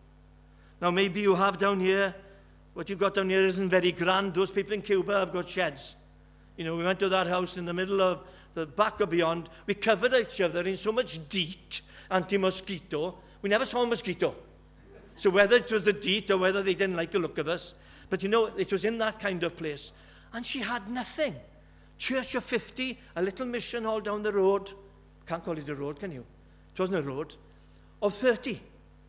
Now, 0.81 0.91
maybe 0.91 1.21
you 1.21 1.35
have 1.35 1.59
down 1.59 1.81
here, 1.81 2.15
what 2.75 2.89
you've 2.89 2.99
got 2.99 3.15
down 3.15 3.31
here 3.31 3.45
isn't 3.45 3.69
very 3.69 3.93
grand. 3.93 4.35
Those 4.35 4.51
people 4.51 4.73
in 4.73 4.83
Cuba 4.83 5.21
have 5.21 5.33
got 5.33 5.49
sheds. 5.49 5.97
You 6.57 6.65
know, 6.65 6.77
we 6.77 6.85
went 6.85 6.99
to 7.01 7.09
that 7.09 7.27
house 7.27 7.57
in 7.57 7.65
the 7.65 7.73
middle 7.73 8.01
of 8.01 8.21
the 8.55 8.67
back 8.67 9.01
or 9.01 9.07
beyond. 9.07 9.49
We 9.67 9.75
covered 9.75 10.15
each 10.15 10.41
other 10.41 10.63
in 10.63 10.77
so 10.77 10.93
much 10.93 11.29
DEET, 11.29 11.83
anti-mosquito. 12.11 13.19
We 13.43 13.51
never 13.51 13.65
saw 13.65 13.83
a 13.83 13.87
mosquito. 13.87 14.35
So 15.17 15.31
whether 15.31 15.57
it 15.57 15.71
was 15.71 15.85
the 15.85 15.93
DEET 15.93 16.31
or 16.31 16.39
whether 16.39 16.63
they 16.63 16.75
didn't 16.75 16.97
like 16.97 17.11
the 17.11 17.19
look 17.19 17.39
of 17.39 17.49
us, 17.49 17.75
but 18.09 18.23
you 18.23 18.29
know, 18.29 18.47
it 18.57 18.73
was 18.73 18.85
in 18.85 18.99
that 18.99 19.21
kind 19.21 19.43
of 19.43 19.57
place. 19.57 19.93
And 20.33 20.45
she 20.45 20.61
had 20.61 20.89
nothing. 20.89 21.35
Church 21.99 22.35
of 22.35 22.45
50, 22.45 22.99
a 23.17 23.23
little 23.23 23.47
mission 23.47 23.85
hall 23.85 24.01
down 24.01 24.23
the 24.23 24.33
road. 24.33 24.73
Can't 25.27 25.43
call 25.43 25.59
it 25.59 25.69
a 25.69 25.75
road, 25.75 25.99
can 25.99 26.13
you? 26.13 26.25
It 26.75 26.81
wasn't 26.81 26.99
a 26.99 27.03
road. 27.03 27.35
Of 28.03 28.15
30, 28.15 28.61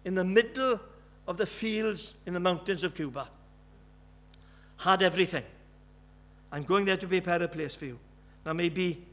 in 0.06 0.16
the 0.16 0.24
middle 0.24 0.80
of 1.28 1.38
the 1.38 1.46
fields 1.46 2.16
in 2.26 2.34
the 2.34 2.40
mountains 2.40 2.84
of 2.84 2.96
Cuba. 2.96 3.28
Had 4.78 5.02
everything. 5.02 5.44
I'm 6.58 6.63
going 6.63 6.86
there 6.86 6.98
to 6.98 7.08
prepare 7.08 7.43
a 7.43 7.48
place 7.48 7.76
for 7.76 7.86
you. 7.86 8.00
Now, 8.43 8.54
maybe 8.54 9.06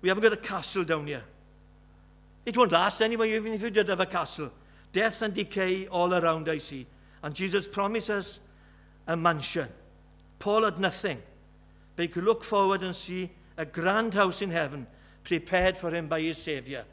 We 0.00 0.08
haven't 0.08 0.22
got 0.22 0.32
a 0.32 0.36
castle 0.38 0.84
down 0.84 1.06
here. 1.06 1.24
It 2.46 2.56
won't 2.56 2.72
last 2.72 3.00
anyway, 3.00 3.34
even 3.34 3.52
if 3.52 3.60
you 3.60 3.70
did 3.70 3.88
have 3.88 4.00
a 4.00 4.06
castle. 4.06 4.50
Death 4.92 5.20
and 5.20 5.34
decay 5.34 5.86
all 5.88 6.14
around, 6.14 6.48
I 6.48 6.58
see. 6.58 6.86
And 7.22 7.34
Jesus 7.34 7.66
promises 7.66 8.40
a 9.06 9.16
mansion. 9.16 9.68
Paul 10.38 10.64
had 10.64 10.78
nothing, 10.78 11.20
but 11.96 12.02
he 12.02 12.08
could 12.08 12.24
look 12.24 12.44
forward 12.44 12.82
and 12.82 12.94
see 12.94 13.30
a 13.56 13.66
grand 13.66 14.14
house 14.14 14.42
in 14.42 14.50
heaven 14.50 14.86
prepared 15.24 15.76
for 15.76 15.90
him 15.90 16.06
by 16.06 16.20
his 16.20 16.38
Saviour. 16.38 16.84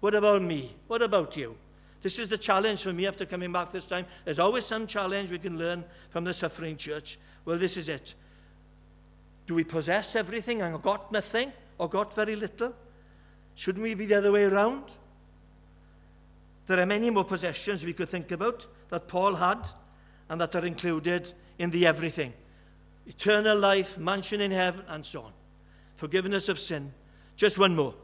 What 0.00 0.14
about 0.14 0.42
me? 0.42 0.74
What 0.88 1.02
about 1.02 1.36
you? 1.36 1.56
This 2.00 2.18
is 2.18 2.28
the 2.28 2.38
challenge 2.38 2.82
for 2.82 2.92
me 2.92 3.06
after 3.06 3.26
coming 3.26 3.52
back 3.52 3.70
this 3.70 3.84
time. 3.84 4.06
There's 4.24 4.38
always 4.38 4.64
some 4.64 4.86
challenge 4.86 5.30
we 5.30 5.38
can 5.38 5.58
learn 5.58 5.84
from 6.10 6.24
the 6.24 6.32
suffering 6.32 6.76
church. 6.76 7.18
Well, 7.44 7.58
this 7.58 7.76
is 7.76 7.88
it. 7.88 8.14
Do 9.48 9.54
we 9.54 9.64
possess 9.64 10.14
everything 10.14 10.60
and 10.60 10.80
got 10.82 11.10
nothing 11.10 11.50
or 11.78 11.88
got 11.88 12.14
very 12.14 12.36
little? 12.36 12.74
Shouldn't 13.54 13.82
we 13.82 13.94
be 13.94 14.04
the 14.04 14.18
other 14.18 14.30
way 14.30 14.44
around? 14.44 14.92
There 16.66 16.78
are 16.78 16.84
many 16.84 17.08
more 17.08 17.24
possessions 17.24 17.82
we 17.82 17.94
could 17.94 18.10
think 18.10 18.30
about 18.30 18.66
that 18.90 19.08
Paul 19.08 19.34
had 19.36 19.66
and 20.28 20.38
that 20.42 20.54
are 20.54 20.66
included 20.66 21.32
in 21.58 21.70
the 21.70 21.86
everything 21.86 22.34
eternal 23.06 23.58
life, 23.58 23.96
mansion 23.96 24.42
in 24.42 24.50
heaven, 24.50 24.84
and 24.86 25.04
so 25.04 25.22
on. 25.22 25.32
Forgiveness 25.96 26.50
of 26.50 26.60
sin. 26.60 26.92
Just 27.36 27.56
one 27.56 27.74
more. 27.74 27.94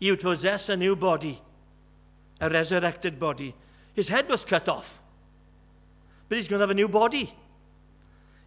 You 0.00 0.16
possess 0.16 0.68
a 0.68 0.76
new 0.76 0.96
body, 0.96 1.40
a 2.40 2.50
resurrected 2.50 3.20
body. 3.20 3.54
His 3.94 4.08
head 4.08 4.28
was 4.28 4.44
cut 4.44 4.68
off, 4.68 5.00
but 6.28 6.36
he's 6.36 6.48
going 6.48 6.58
to 6.58 6.64
have 6.64 6.70
a 6.70 6.74
new 6.74 6.88
body. 6.88 7.32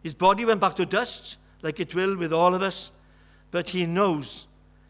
His 0.04 0.13
body 0.13 0.44
went 0.44 0.60
back 0.60 0.76
to 0.76 0.86
dust, 0.86 1.38
like 1.62 1.80
it 1.80 1.93
will 1.93 2.15
with 2.15 2.34
all 2.34 2.54
of 2.54 2.62
us, 2.62 2.91
but 3.52 3.69
he 3.69 3.86
knows, 3.86 4.48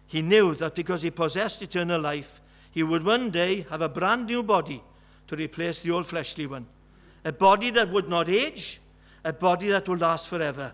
he 0.07 0.21
knew 0.21 0.55
that 0.55 0.75
because 0.75 1.01
he 1.01 1.11
possessed 1.11 1.61
eternal 1.61 2.01
life, 2.01 2.41
he 2.71 2.83
would 2.83 3.05
one 3.05 3.31
day 3.31 3.65
have 3.69 3.81
a 3.81 3.89
brand 3.89 4.27
new 4.27 4.43
body 4.43 4.83
to 5.27 5.35
replace 5.35 5.81
the 5.81 5.91
old 5.91 6.05
fleshly 6.05 6.45
one. 6.45 6.67
A 7.25 7.31
body 7.31 7.69
that 7.71 7.89
would 7.89 8.07
not 8.07 8.29
age, 8.29 8.79
a 9.23 9.33
body 9.33 9.69
that 9.69 9.87
will 9.87 9.97
last 9.97 10.29
forever. 10.29 10.73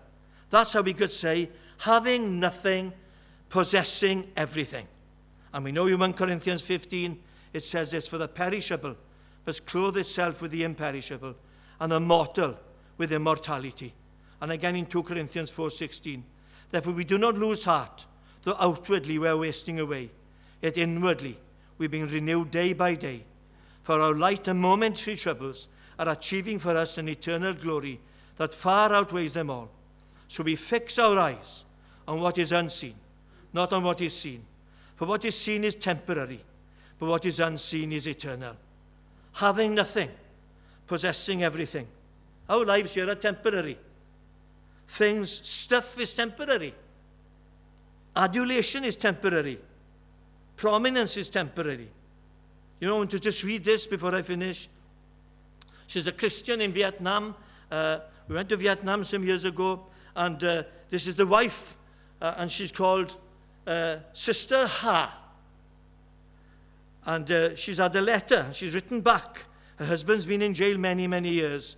That's 0.50 0.72
how 0.72 0.82
we 0.82 0.94
could 0.94 1.12
say, 1.12 1.50
having 1.78 2.38
nothing, 2.38 2.92
possessing 3.48 4.30
everything. 4.36 4.86
And 5.52 5.64
we 5.64 5.72
know 5.72 5.86
in 5.86 5.98
1 5.98 6.12
Corinthians 6.12 6.62
15, 6.62 7.18
it 7.52 7.64
says 7.64 7.90
this, 7.90 8.06
for 8.06 8.18
the 8.18 8.28
perishable 8.28 8.96
must 9.46 9.64
clothe 9.64 9.96
itself 9.96 10.42
with 10.42 10.50
the 10.50 10.64
imperishable, 10.64 11.34
and 11.78 11.92
the 11.92 12.00
mortal 12.00 12.58
with 12.98 13.12
immortality. 13.12 13.94
And 14.40 14.52
again 14.52 14.76
in 14.76 14.86
2 14.86 15.02
Corinthians 15.02 15.50
4.16, 15.50 16.22
therefore 16.70 16.92
we 16.92 17.04
do 17.04 17.18
not 17.18 17.36
lose 17.36 17.64
heart, 17.64 18.04
though 18.42 18.56
outwardly 18.58 19.18
we 19.18 19.28
are 19.28 19.36
wasting 19.36 19.80
away, 19.80 20.10
yet 20.62 20.76
inwardly 20.76 21.38
we're 21.78 21.88
being 21.88 22.08
renewed 22.08 22.50
day 22.50 22.72
by 22.72 22.94
day. 22.94 23.22
For 23.82 24.00
our 24.00 24.14
light 24.14 24.48
and 24.48 24.60
momentary 24.60 25.16
troubles 25.16 25.68
are 25.98 26.08
achieving 26.08 26.58
for 26.58 26.76
us 26.76 26.98
an 26.98 27.08
eternal 27.08 27.52
glory 27.54 28.00
that 28.36 28.52
far 28.52 28.92
outweighs 28.92 29.32
them 29.32 29.50
all. 29.50 29.70
So 30.28 30.42
we 30.42 30.56
fix 30.56 30.98
our 30.98 31.18
eyes 31.18 31.64
on 32.06 32.20
what 32.20 32.38
is 32.38 32.52
unseen, 32.52 32.94
not 33.52 33.72
on 33.72 33.82
what 33.84 34.00
is 34.00 34.14
seen. 34.14 34.42
For 34.96 35.06
what 35.06 35.24
is 35.24 35.38
seen 35.38 35.64
is 35.64 35.74
temporary, 35.74 36.40
but 36.98 37.06
what 37.06 37.24
is 37.24 37.40
unseen 37.40 37.92
is 37.92 38.06
eternal. 38.06 38.56
Having 39.34 39.74
nothing, 39.74 40.10
possessing 40.86 41.42
everything. 41.42 41.86
Our 42.48 42.64
lives 42.64 42.94
here 42.94 43.08
are 43.10 43.14
temporary. 43.14 43.78
Things, 44.88 45.40
stuff 45.46 45.98
is 45.98 46.12
temporary. 46.14 46.74
Adulation 48.14 48.84
is 48.84 48.96
temporary. 48.96 49.58
Prominence 50.56 51.16
is 51.16 51.28
temporary. 51.28 51.88
You 52.80 52.88
know, 52.88 53.00
and 53.00 53.10
to 53.10 53.18
just 53.18 53.42
read 53.42 53.64
this 53.64 53.86
before 53.86 54.14
I 54.14 54.22
finish. 54.22 54.68
She's 55.86 56.06
a 56.06 56.12
Christian 56.12 56.60
in 56.60 56.72
Vietnam. 56.72 57.34
Uh, 57.70 57.98
we 58.28 58.34
went 58.34 58.48
to 58.48 58.56
Vietnam 58.56 59.04
some 59.04 59.24
years 59.24 59.44
ago, 59.44 59.86
and 60.14 60.42
uh, 60.42 60.62
this 60.90 61.06
is 61.06 61.14
the 61.14 61.26
wife, 61.26 61.76
uh, 62.20 62.34
and 62.38 62.50
she's 62.50 62.72
called 62.72 63.16
uh, 63.66 63.96
Sister 64.12 64.66
Ha. 64.66 65.22
And 67.04 67.30
uh, 67.30 67.54
she's 67.54 67.78
had 67.78 67.94
a 67.94 68.00
letter, 68.00 68.46
she's 68.52 68.74
written 68.74 69.00
back. 69.00 69.44
Her 69.76 69.84
husband's 69.84 70.24
been 70.24 70.42
in 70.42 70.54
jail 70.54 70.76
many, 70.78 71.06
many 71.06 71.30
years. 71.30 71.76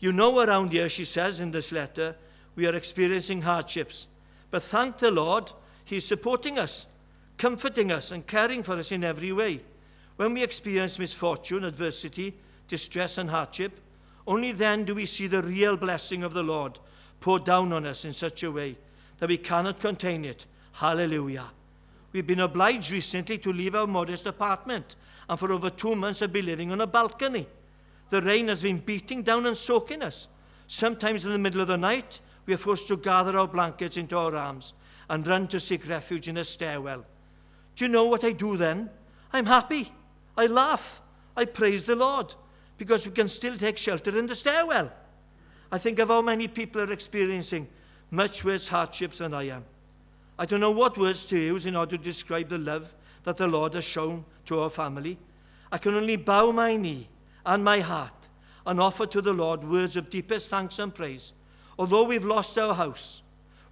You 0.00 0.12
know, 0.12 0.40
around 0.40 0.72
here, 0.72 0.88
she 0.88 1.04
says 1.04 1.40
in 1.40 1.50
this 1.50 1.72
letter, 1.72 2.16
we 2.54 2.66
are 2.66 2.74
experiencing 2.74 3.42
hardships. 3.42 4.06
But 4.50 4.62
thank 4.62 4.98
the 4.98 5.10
Lord, 5.10 5.52
He's 5.84 6.06
supporting 6.06 6.58
us, 6.58 6.86
comforting 7.36 7.90
us, 7.90 8.10
and 8.10 8.26
caring 8.26 8.62
for 8.62 8.74
us 8.74 8.92
in 8.92 9.04
every 9.04 9.32
way. 9.32 9.60
When 10.16 10.34
we 10.34 10.42
experience 10.42 10.98
misfortune, 10.98 11.64
adversity, 11.64 12.34
distress, 12.66 13.18
and 13.18 13.30
hardship, 13.30 13.80
only 14.26 14.52
then 14.52 14.84
do 14.84 14.94
we 14.94 15.06
see 15.06 15.26
the 15.26 15.42
real 15.42 15.76
blessing 15.76 16.22
of 16.22 16.34
the 16.34 16.42
Lord 16.42 16.78
poured 17.20 17.44
down 17.44 17.72
on 17.72 17.86
us 17.86 18.04
in 18.04 18.12
such 18.12 18.42
a 18.42 18.50
way 18.50 18.76
that 19.18 19.28
we 19.28 19.38
cannot 19.38 19.80
contain 19.80 20.24
it. 20.24 20.46
Hallelujah. 20.72 21.46
We've 22.12 22.26
been 22.26 22.40
obliged 22.40 22.90
recently 22.90 23.38
to 23.38 23.52
leave 23.52 23.74
our 23.74 23.86
modest 23.86 24.26
apartment 24.26 24.96
and 25.28 25.38
for 25.38 25.52
over 25.52 25.70
two 25.70 25.94
months 25.94 26.20
have 26.20 26.32
been 26.32 26.46
living 26.46 26.72
on 26.72 26.80
a 26.80 26.86
balcony. 26.86 27.46
The 28.10 28.22
rain 28.22 28.48
has 28.48 28.62
been 28.62 28.78
beating 28.78 29.22
down 29.22 29.46
and 29.46 29.56
soaking 29.56 30.02
us. 30.02 30.28
Sometimes 30.66 31.24
in 31.24 31.32
the 31.32 31.38
middle 31.38 31.60
of 31.60 31.68
the 31.68 31.76
night, 31.76 32.20
we 32.46 32.54
are 32.54 32.58
forced 32.58 32.88
to 32.88 32.96
gather 32.96 33.38
our 33.38 33.46
blankets 33.46 33.96
into 33.96 34.16
our 34.16 34.34
arms 34.34 34.74
and 35.10 35.26
run 35.26 35.48
to 35.48 35.60
seek 35.60 35.88
refuge 35.88 36.28
in 36.28 36.38
a 36.38 36.44
stairwell. 36.44 37.04
Do 37.76 37.84
you 37.84 37.88
know 37.88 38.04
what 38.04 38.24
I 38.24 38.32
do 38.32 38.56
then? 38.56 38.90
I'm 39.32 39.46
happy. 39.46 39.92
I 40.36 40.46
laugh. 40.46 41.02
I 41.36 41.44
praise 41.44 41.84
the 41.84 41.96
Lord 41.96 42.34
because 42.78 43.06
we 43.06 43.12
can 43.12 43.28
still 43.28 43.56
take 43.56 43.76
shelter 43.76 44.16
in 44.16 44.26
the 44.26 44.34
stairwell. 44.34 44.90
I 45.70 45.78
think 45.78 45.98
of 45.98 46.08
how 46.08 46.22
many 46.22 46.48
people 46.48 46.80
are 46.80 46.92
experiencing 46.92 47.68
much 48.10 48.44
worse 48.44 48.68
hardships 48.68 49.18
than 49.18 49.34
I 49.34 49.44
am. 49.48 49.64
I 50.38 50.46
don't 50.46 50.60
know 50.60 50.70
what 50.70 50.96
words 50.96 51.26
to 51.26 51.38
use 51.38 51.66
in 51.66 51.76
order 51.76 51.96
to 51.96 52.02
describe 52.02 52.48
the 52.48 52.58
love 52.58 52.96
that 53.24 53.36
the 53.36 53.48
Lord 53.48 53.74
has 53.74 53.84
shown 53.84 54.24
to 54.46 54.60
our 54.60 54.70
family. 54.70 55.18
I 55.70 55.78
can 55.78 55.94
only 55.94 56.16
bow 56.16 56.52
my 56.52 56.76
knee 56.76 57.08
and 57.48 57.64
my 57.64 57.80
heart 57.80 58.28
and 58.66 58.78
offer 58.78 59.06
to 59.06 59.22
the 59.22 59.32
Lord 59.32 59.64
words 59.64 59.96
of 59.96 60.10
deepest 60.10 60.50
thanks 60.50 60.78
and 60.78 60.94
praise. 60.94 61.32
Although 61.78 62.04
we've 62.04 62.26
lost 62.26 62.58
our 62.58 62.74
house, 62.74 63.22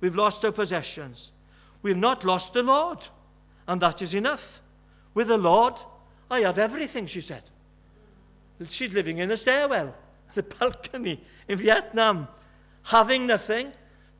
we've 0.01 0.17
lost 0.17 0.45
our 0.47 0.51
possessions, 0.51 1.33
we've 1.83 1.97
not 1.97 2.25
lost 2.25 2.55
the 2.55 2.63
Lord, 2.63 3.07
and 3.69 3.81
that 3.83 4.01
is 4.01 4.15
enough. 4.15 4.63
With 5.13 5.29
the 5.29 5.37
Lord, 5.37 5.75
I 6.31 6.41
have 6.41 6.57
everything, 6.59 7.05
she 7.05 7.21
said. 7.21 7.43
She's 8.67 8.95
living 8.95 9.19
in 9.19 9.31
a 9.31 9.37
stairwell, 9.37 9.95
the 10.35 10.43
balcony 10.43 11.23
in 11.47 11.59
Vietnam, 11.59 12.29
having 12.83 13.27
nothing, 13.27 13.73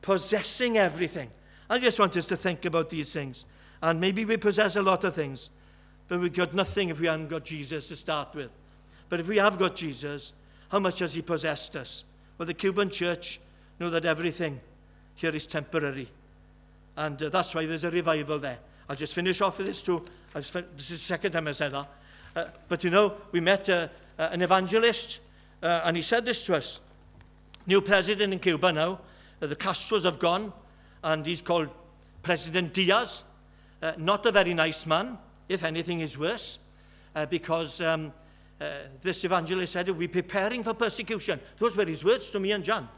possessing 0.03 0.77
everything. 0.77 1.31
I 1.67 1.79
just 1.79 1.97
want 1.99 2.15
us 2.15 2.27
to 2.27 2.37
think 2.37 2.65
about 2.65 2.91
these 2.91 3.11
things. 3.11 3.45
And 3.81 3.99
maybe 3.99 4.23
we 4.23 4.37
possess 4.37 4.75
a 4.75 4.83
lot 4.83 5.03
of 5.03 5.15
things, 5.15 5.49
but 6.07 6.19
we've 6.19 6.31
got 6.31 6.53
nothing 6.53 6.89
if 6.89 6.99
we 6.99 7.07
haven't 7.07 7.29
got 7.29 7.43
Jesus 7.43 7.87
to 7.87 7.95
start 7.95 8.35
with. 8.35 8.51
But 9.09 9.19
if 9.19 9.27
we 9.27 9.37
have 9.37 9.57
got 9.57 9.75
Jesus, 9.75 10.33
how 10.69 10.79
much 10.79 10.99
has 10.99 11.13
he 11.13 11.21
possessed 11.21 11.75
us? 11.75 12.03
Well, 12.37 12.45
the 12.45 12.53
Cuban 12.53 12.89
church 12.89 13.39
know 13.79 13.89
that 13.89 14.05
everything 14.05 14.59
here 15.15 15.35
is 15.35 15.45
temporary. 15.45 16.09
And 16.95 17.21
uh, 17.21 17.29
that's 17.29 17.55
why 17.55 17.65
there's 17.65 17.83
a 17.83 17.91
revival 17.91 18.39
there. 18.39 18.59
I'll 18.89 18.95
just 18.95 19.13
finish 19.13 19.41
off 19.41 19.57
with 19.57 19.67
this 19.67 19.81
too. 19.81 20.03
I've 20.33 20.51
this 20.51 20.91
is 20.91 20.99
the 20.99 21.05
second 21.05 21.31
time 21.31 21.47
I 21.47 21.51
said 21.51 21.71
that. 21.73 21.89
Uh, 22.35 22.45
but 22.67 22.83
you 22.83 22.89
know, 22.89 23.13
we 23.31 23.39
met 23.39 23.69
uh, 23.69 23.87
uh, 24.17 24.29
an 24.31 24.41
evangelist 24.41 25.19
uh, 25.61 25.81
and 25.83 25.95
he 25.95 26.01
said 26.01 26.25
this 26.25 26.45
to 26.45 26.55
us. 26.55 26.79
New 27.65 27.81
president 27.81 28.33
in 28.33 28.39
Cuba 28.39 28.71
now. 28.71 28.99
Uh, 29.41 29.47
the 29.47 29.55
Castros 29.55 30.03
have 30.03 30.19
gone 30.19 30.53
and 31.03 31.25
he's 31.25 31.41
called 31.41 31.69
President 32.23 32.73
Diaz. 32.73 33.23
Uh, 33.81 33.93
not 33.97 34.25
a 34.25 34.31
very 34.31 34.53
nice 34.53 34.85
man, 34.85 35.17
if 35.49 35.63
anything 35.63 35.99
is 35.99 36.17
worse, 36.17 36.59
uh, 37.15 37.25
because 37.25 37.81
um, 37.81 38.11
uh, 38.59 38.65
this 39.01 39.23
evangelist 39.23 39.73
said, 39.73 39.89
We're 39.89 40.07
preparing 40.07 40.63
for 40.63 40.73
persecution. 40.73 41.39
Those 41.57 41.77
were 41.77 41.85
his 41.85 42.03
words 42.03 42.29
to 42.31 42.39
me 42.39 42.51
and 42.51 42.63
John. 42.63 42.89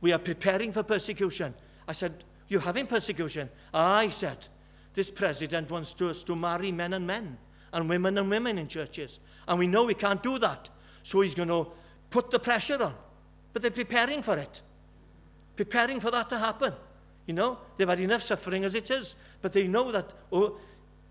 We 0.00 0.12
are 0.12 0.18
preparing 0.18 0.72
for 0.72 0.82
persecution. 0.82 1.54
I 1.88 1.92
said, 1.92 2.24
You're 2.48 2.60
having 2.60 2.86
persecution? 2.86 3.48
He 3.72 4.10
said, 4.10 4.46
This 4.94 5.10
president 5.10 5.70
wants 5.70 6.00
us 6.00 6.22
to 6.24 6.36
marry 6.36 6.70
men 6.70 6.92
and 6.92 7.06
men 7.06 7.38
and 7.72 7.88
women 7.88 8.18
and 8.18 8.30
women 8.30 8.58
in 8.58 8.68
churches. 8.68 9.18
And 9.48 9.58
we 9.58 9.66
know 9.66 9.84
we 9.84 9.94
can't 9.94 10.22
do 10.22 10.38
that. 10.38 10.70
So 11.02 11.20
he's 11.20 11.34
going 11.34 11.48
to 11.48 11.66
put 12.10 12.30
the 12.30 12.38
pressure 12.38 12.82
on. 12.82 12.94
But 13.52 13.62
they're 13.62 13.70
preparing 13.70 14.22
for 14.22 14.36
it, 14.36 14.62
preparing 15.56 16.00
for 16.00 16.10
that 16.12 16.28
to 16.28 16.38
happen. 16.38 16.72
You 17.26 17.34
know, 17.34 17.58
they've 17.76 17.88
had 17.88 18.00
enough 18.00 18.22
suffering 18.22 18.64
as 18.64 18.74
it 18.74 18.90
is. 18.90 19.16
But 19.42 19.52
they 19.52 19.66
know 19.66 19.90
that, 19.90 20.12
oh, 20.30 20.56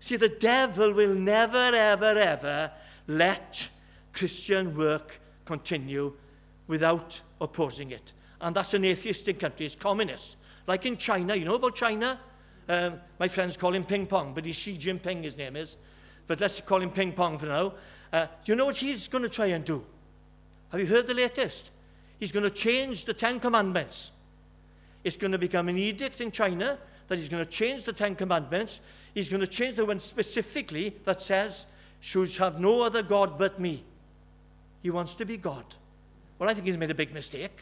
see, 0.00 0.16
the 0.16 0.28
devil 0.28 0.92
will 0.92 1.14
never, 1.14 1.74
ever, 1.74 2.18
ever 2.18 2.70
Let 3.06 3.68
Christian 4.12 4.76
work 4.76 5.20
continue 5.44 6.14
without 6.66 7.20
opposing 7.40 7.90
it. 7.90 8.12
And 8.40 8.54
that's 8.56 8.74
an 8.74 8.84
atheist 8.84 9.28
in 9.28 9.36
countries, 9.36 9.76
communist. 9.76 10.36
Like 10.66 10.86
in 10.86 10.96
China, 10.96 11.34
you 11.34 11.44
know 11.44 11.54
about 11.54 11.74
China? 11.74 12.18
Um, 12.68 13.00
my 13.18 13.28
friends 13.28 13.56
call 13.56 13.74
him 13.74 13.84
Ping 13.84 14.06
Pong, 14.06 14.32
but 14.34 14.44
he's 14.44 14.56
Xi 14.56 14.76
Jinping, 14.76 15.22
his 15.22 15.36
name 15.36 15.56
is. 15.56 15.76
But 16.26 16.40
let's 16.40 16.60
call 16.60 16.80
him 16.80 16.90
Ping 16.90 17.12
Pong 17.12 17.38
for 17.38 17.46
now. 17.46 17.74
Uh, 18.12 18.26
you 18.46 18.54
know 18.54 18.66
what 18.66 18.76
he's 18.76 19.08
going 19.08 19.22
to 19.22 19.28
try 19.28 19.46
and 19.46 19.64
do? 19.64 19.84
Have 20.70 20.80
you 20.80 20.86
heard 20.86 21.06
the 21.06 21.14
latest? 21.14 21.70
He's 22.18 22.32
going 22.32 22.44
to 22.44 22.50
change 22.50 23.04
the 23.04 23.12
Ten 23.12 23.40
Commandments. 23.40 24.12
It's 25.02 25.16
going 25.16 25.32
to 25.32 25.38
become 25.38 25.68
an 25.68 25.76
edict 25.76 26.20
in 26.20 26.30
China 26.30 26.78
that 27.08 27.16
he's 27.16 27.28
going 27.28 27.44
to 27.44 27.50
change 27.50 27.84
the 27.84 27.92
Ten 27.92 28.14
Commandments. 28.14 28.80
He's 29.12 29.28
going 29.28 29.40
to 29.40 29.46
change 29.46 29.76
the 29.76 29.84
one 29.84 29.98
specifically 29.98 30.96
that 31.04 31.20
says 31.20 31.66
"You 32.12 32.26
shall 32.26 32.50
have 32.50 32.60
no 32.60 32.82
other 32.82 33.02
God 33.02 33.38
but 33.38 33.58
me. 33.58 33.84
He 34.82 34.90
wants 34.90 35.14
to 35.16 35.24
be 35.24 35.36
God. 35.36 35.64
Well, 36.38 36.50
I 36.50 36.54
think 36.54 36.66
he's 36.66 36.76
made 36.76 36.90
a 36.90 36.94
big 36.94 37.14
mistake. 37.14 37.58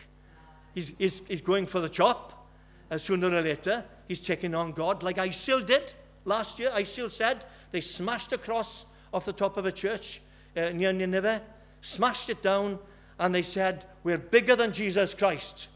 He's, 0.75 0.91
he's, 0.99 1.23
he's 1.29 1.41
going 1.41 1.67
for 1.67 1.81
the 1.81 1.89
chop. 1.89 2.49
Uh, 2.91 2.99
sooner 2.99 3.29
or 3.29 3.41
later, 3.41 3.85
he's 4.09 4.21
taking 4.21 4.55
on 4.55 4.73
God 4.73 5.03
like 5.03 5.17
ISIL 5.17 5.65
did 5.65 5.95
last 6.25 6.59
year. 6.59 6.71
ISIL 6.71 7.11
said 7.11 7.45
they 7.71 7.81
smashed 7.81 8.33
a 8.33 8.39
cross 8.39 8.87
off 9.15 9.25
the 9.25 9.33
top 9.33 9.57
of 9.57 9.67
a 9.67 9.73
church 9.73 10.21
uh, 10.57 10.71
near 10.71 10.93
Nineveh, 10.93 11.43
smashed 11.81 12.29
it 12.29 12.43
down, 12.43 12.79
and 13.19 13.35
they 13.35 13.43
said, 13.43 13.85
We're 14.05 14.19
bigger 14.19 14.57
than 14.57 14.73
Jesus 14.73 15.15
Christ. 15.15 15.69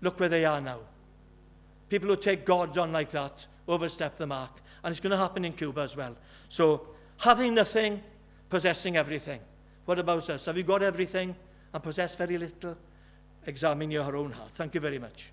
Look 0.00 0.18
where 0.18 0.28
they 0.28 0.44
are 0.44 0.60
now. 0.60 0.80
People 1.88 2.08
who 2.08 2.16
take 2.16 2.44
God 2.44 2.76
on 2.76 2.92
like 2.92 3.10
that 3.10 3.46
overstep 3.68 4.16
the 4.16 4.26
mark. 4.26 4.60
And 4.82 4.90
it's 4.90 5.00
going 5.00 5.10
to 5.10 5.16
happen 5.16 5.44
in 5.44 5.52
Cuba 5.52 5.82
as 5.82 5.96
well. 5.96 6.16
So, 6.48 6.88
having 7.20 7.54
nothing, 7.54 8.02
possessing 8.48 8.96
everything. 8.96 9.40
What 9.84 9.98
about 9.98 10.28
us? 10.30 10.46
Have 10.46 10.56
you 10.56 10.62
got 10.62 10.82
everything 10.82 11.34
and 11.72 11.82
possess 11.82 12.14
very 12.16 12.38
little? 12.38 12.76
Examine 13.46 13.90
your 13.90 14.16
own 14.16 14.32
heart. 14.32 14.50
Thank 14.54 14.74
you 14.74 14.80
very 14.80 14.98
much. 14.98 15.26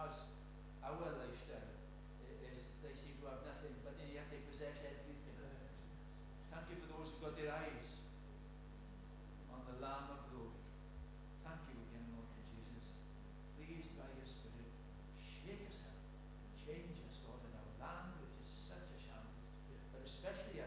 cars, 0.00 0.16
our 0.80 0.96
lifestyle 0.96 1.76
uh, 2.24 2.48
is 2.48 2.64
they 2.80 2.96
seem 2.96 3.20
to 3.20 3.28
have 3.28 3.44
nothing, 3.44 3.76
but 3.84 4.00
in 4.00 4.16
yet 4.16 4.32
they 4.32 4.40
possess 4.48 4.80
everything. 4.80 5.36
Thank 6.48 6.72
you 6.72 6.80
for 6.80 6.88
those 6.88 7.12
who 7.12 7.20
got 7.20 7.36
their 7.36 7.52
eyes 7.52 8.00
on 9.52 9.60
the 9.68 9.76
Lamb 9.76 10.08
of 10.08 10.24
God. 10.32 10.56
Thank 11.44 11.68
you 11.68 11.76
again, 11.84 12.16
Lord 12.16 12.32
Jesus. 12.32 12.96
Please, 13.60 13.92
by 13.92 14.08
your 14.16 14.24
Spirit, 14.24 14.72
shake 15.20 15.68
us 15.68 15.84
up, 15.84 16.00
change 16.56 16.96
us, 17.04 17.20
Lord, 17.28 17.44
in 17.44 17.52
our 17.60 17.72
land, 17.76 18.16
which 18.24 18.40
is 18.40 18.48
such 18.72 18.88
a 18.88 18.98
shambles, 19.04 19.56
but 19.92 20.00
especially 20.00 20.59